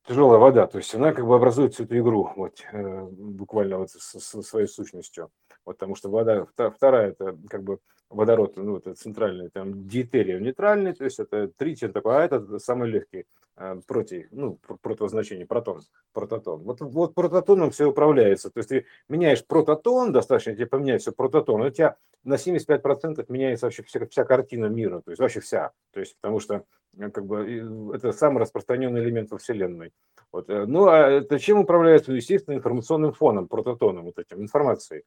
тяжелая 0.08 0.40
вода, 0.40 0.68
то 0.68 0.78
есть 0.78 0.94
она 0.96 1.14
как 1.14 1.26
бы 1.26 1.36
образует 1.36 1.74
всю 1.74 1.84
эту 1.84 1.98
игру, 2.00 2.32
вот, 2.36 2.64
э, 2.72 3.02
буквально 3.12 3.80
вот 3.80 3.92
со, 3.92 4.20
со 4.20 4.42
своей 4.42 4.68
сущностью. 4.68 5.30
Вот, 5.66 5.78
потому 5.78 5.96
что 5.96 6.10
вода, 6.10 6.48
вторая, 6.56 7.12
это 7.12 7.38
как 7.50 7.64
бы 7.64 7.80
водород, 8.12 8.58
ну, 8.58 8.78
это 8.78 8.94
центральный, 8.94 9.50
там, 9.50 9.88
диэтериум 9.88 10.44
нейтральный, 10.44 10.94
то 10.94 11.04
есть 11.04 11.20
это 11.20 11.48
тритий 11.48 11.88
такой, 11.88 12.18
а 12.18 12.26
это 12.26 12.60
самый 12.60 12.90
легкий 12.90 13.26
э, 13.58 13.82
против, 13.88 14.28
ну, 14.32 14.60
противозначение, 14.82 15.46
протон, 15.46 15.82
прототон. 16.14 16.62
Вот, 16.64 16.82
вот 16.82 17.16
прототоном 17.16 17.72
все 17.72 17.86
управляется, 17.86 18.50
то 18.50 18.60
есть 18.60 18.70
ты 18.70 18.86
меняешь 19.10 19.46
прототон, 19.46 20.12
достаточно 20.12 20.54
тебе 20.54 20.68
поменять 20.68 21.02
все 21.02 21.12
прототон, 21.12 21.62
у 21.62 21.70
тебя 21.70 21.96
на 22.24 22.36
75% 22.36 23.26
меняется 23.30 23.66
вообще 23.66 23.84
вся, 23.84 24.06
вся 24.08 24.24
картина 24.26 24.66
мира, 24.66 25.02
то 25.02 25.12
есть 25.12 25.22
вообще 25.22 25.40
вся, 25.40 25.72
то 25.92 26.00
есть 26.00 26.16
потому 26.20 26.40
что 26.40 26.66
Э, 26.98 27.10
как 27.10 27.26
бы 27.26 27.92
это 27.94 28.12
самый 28.12 28.40
распространенный 28.40 29.02
элемент 29.02 29.32
во 29.32 29.38
Вселенной. 29.38 29.92
Вот. 30.32 30.50
Э, 30.50 30.66
ну, 30.66 30.88
а 30.88 31.10
это 31.10 31.40
чем 31.40 31.60
управляется? 31.60 32.14
Естественно, 32.14 32.56
информационным 32.56 33.14
фоном, 33.14 33.48
прототоном, 33.48 34.06
вот 34.06 34.20
этим, 34.20 34.42
информацией. 34.42 35.04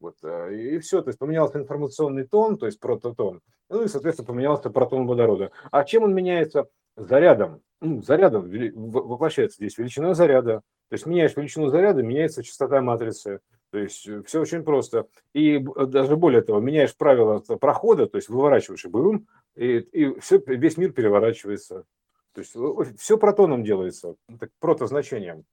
Вот, 0.00 0.16
э, 0.22 0.54
и 0.54 0.78
все, 0.78 1.02
то 1.02 1.08
есть 1.08 1.18
поменялся 1.18 1.58
информационный 1.58 2.24
тон, 2.24 2.56
то 2.56 2.66
есть 2.66 2.78
прототон, 2.78 3.40
ну 3.68 3.82
и, 3.82 3.88
соответственно, 3.88 4.26
поменялся 4.26 4.70
протон 4.70 5.06
водорода. 5.06 5.50
А 5.70 5.84
чем 5.84 6.04
он 6.04 6.14
меняется? 6.14 6.68
Зарядом. 6.96 7.62
Ну, 7.80 8.02
зарядом 8.02 8.50
воплощается 8.74 9.56
здесь 9.56 9.78
величина 9.78 10.14
заряда. 10.14 10.62
То 10.88 10.94
есть 10.94 11.06
меняешь 11.06 11.36
величину 11.36 11.68
заряда, 11.68 12.02
меняется 12.02 12.42
частота 12.42 12.80
матрицы. 12.80 13.40
То 13.70 13.78
есть 13.78 14.08
все 14.26 14.40
очень 14.40 14.64
просто. 14.64 15.06
И 15.34 15.58
даже 15.58 16.16
более 16.16 16.42
того, 16.42 16.60
меняешь 16.60 16.96
правила 16.96 17.38
прохода, 17.38 18.06
то 18.06 18.16
есть 18.16 18.28
выворачиваешь 18.28 18.84
и 18.84 18.88
бум, 18.88 19.28
и, 19.54 19.78
и 19.78 20.18
все, 20.20 20.42
весь 20.46 20.76
мир 20.76 20.92
переворачивается. 20.92 21.84
То 22.32 22.40
есть 22.40 23.00
все 23.00 23.18
протоном 23.18 23.64
делается, 23.64 24.14
протозначением. 24.60 25.44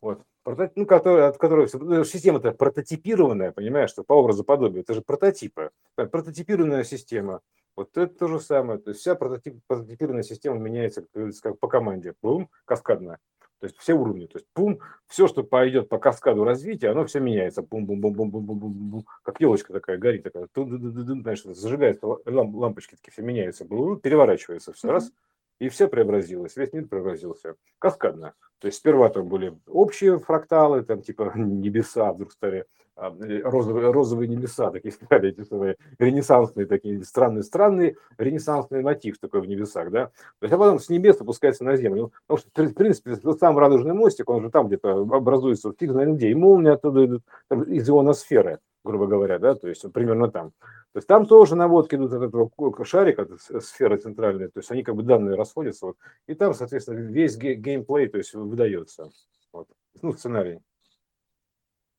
Вот. 0.00 0.22
Ну, 0.44 0.86
который, 0.86 1.28
от 1.28 1.38
которого 1.38 1.68
ну, 1.72 2.04
система-то 2.04 2.52
прототипированная, 2.52 3.52
понимаешь, 3.52 3.90
что 3.90 4.02
по 4.02 4.14
образу 4.14 4.42
подобию, 4.42 4.82
это 4.82 4.94
же 4.94 5.00
прототипы. 5.00 5.70
Прототипированная 5.94 6.84
система. 6.84 7.40
Вот 7.76 7.96
это 7.96 8.12
то 8.14 8.28
же 8.28 8.40
самое. 8.40 8.78
То 8.78 8.90
есть 8.90 9.00
вся 9.00 9.14
прототип, 9.14 9.60
прототипированная 9.66 10.24
система 10.24 10.58
меняется 10.58 11.06
как, 11.12 11.32
как 11.40 11.58
по 11.60 11.68
команде. 11.68 12.14
Бум, 12.22 12.50
каскадная. 12.64 13.18
То 13.60 13.66
есть 13.66 13.78
все 13.78 13.94
уровни. 13.94 14.26
То 14.26 14.38
есть 14.38 14.48
пум, 14.52 14.80
все, 15.06 15.28
что 15.28 15.44
пойдет 15.44 15.88
по 15.88 15.98
каскаду 15.98 16.42
развития, 16.42 16.88
оно 16.88 17.04
все 17.06 17.20
меняется. 17.20 17.62
Бум, 17.62 17.86
бум, 17.86 18.00
бум, 18.00 18.12
бум, 18.12 18.30
бум, 18.30 18.44
бум, 18.44 18.58
бум, 18.58 18.72
бум, 18.72 19.06
как 19.22 19.40
елочка 19.40 19.72
такая 19.72 19.98
горит, 19.98 20.24
такая, 20.24 20.48
знаешь, 20.52 21.44
зажигается 21.44 22.08
лампочки 22.26 22.96
такие 22.96 23.12
все 23.12 23.22
меняются, 23.22 23.64
переворачивается 23.64 24.72
все 24.72 24.90
раз, 24.90 25.12
и 25.62 25.68
все 25.68 25.86
преобразилось, 25.86 26.56
весь 26.56 26.72
мир 26.72 26.88
преобразился. 26.88 27.54
Каскадно. 27.78 28.34
То 28.58 28.66
есть 28.66 28.78
сперва 28.78 29.08
там 29.10 29.28
были 29.28 29.56
общие 29.68 30.18
фракталы, 30.18 30.82
там 30.82 31.02
типа 31.02 31.32
небеса 31.36 32.12
вдруг 32.12 32.32
стали 32.32 32.64
а, 32.96 33.14
розовые, 33.44 33.92
розовые 33.92 34.26
небеса, 34.26 34.72
такие 34.72 34.90
стали 34.90 35.28
эти 35.28 35.44
самые 35.44 35.76
ренессансные, 36.00 36.66
такие 36.66 37.04
странные-странные, 37.04 37.94
ренессансный 38.18 38.82
мотив 38.82 39.20
такой 39.20 39.40
в 39.40 39.46
небесах, 39.46 39.92
да. 39.92 40.06
То 40.40 40.46
есть, 40.46 40.52
а 40.52 40.58
потом 40.58 40.80
с 40.80 40.88
небес 40.88 41.20
опускается 41.20 41.62
на 41.62 41.76
землю. 41.76 42.12
Потому 42.26 42.38
что, 42.38 42.64
в 42.64 42.74
принципе, 42.74 43.14
тот 43.14 43.38
самый 43.38 43.60
радужный 43.60 43.94
мостик, 43.94 44.30
он 44.30 44.42
же 44.42 44.50
там 44.50 44.66
где-то 44.66 45.02
образуется, 45.02 45.72
фиг 45.78 45.92
знает 45.92 46.16
где, 46.16 46.30
и 46.30 46.34
молния 46.34 46.72
оттуда 46.72 47.06
идут, 47.06 47.22
там, 47.46 47.62
из 47.62 47.88
ионосферы, 47.88 48.58
грубо 48.82 49.06
говоря, 49.06 49.38
да, 49.38 49.54
то 49.54 49.68
есть 49.68 49.84
примерно 49.92 50.28
там. 50.28 50.50
То 50.92 50.98
есть 50.98 51.08
там 51.08 51.24
тоже 51.26 51.56
наводки 51.56 51.94
идут 51.94 52.12
от 52.12 52.22
этого 52.22 52.50
шарика, 52.84 53.22
от 53.22 53.64
сферы 53.64 53.96
центральной, 53.96 54.48
то 54.48 54.58
есть 54.60 54.70
они 54.70 54.82
как 54.82 54.94
бы 54.94 55.02
данные 55.02 55.36
расходятся, 55.36 55.86
вот, 55.86 55.96
и 56.26 56.34
там, 56.34 56.52
соответственно, 56.52 56.98
весь 56.98 57.36
геймплей, 57.38 58.08
то 58.08 58.18
есть 58.18 58.34
выдается, 58.34 59.10
вот, 59.52 59.68
ну, 60.02 60.12
сценарий. 60.12 60.60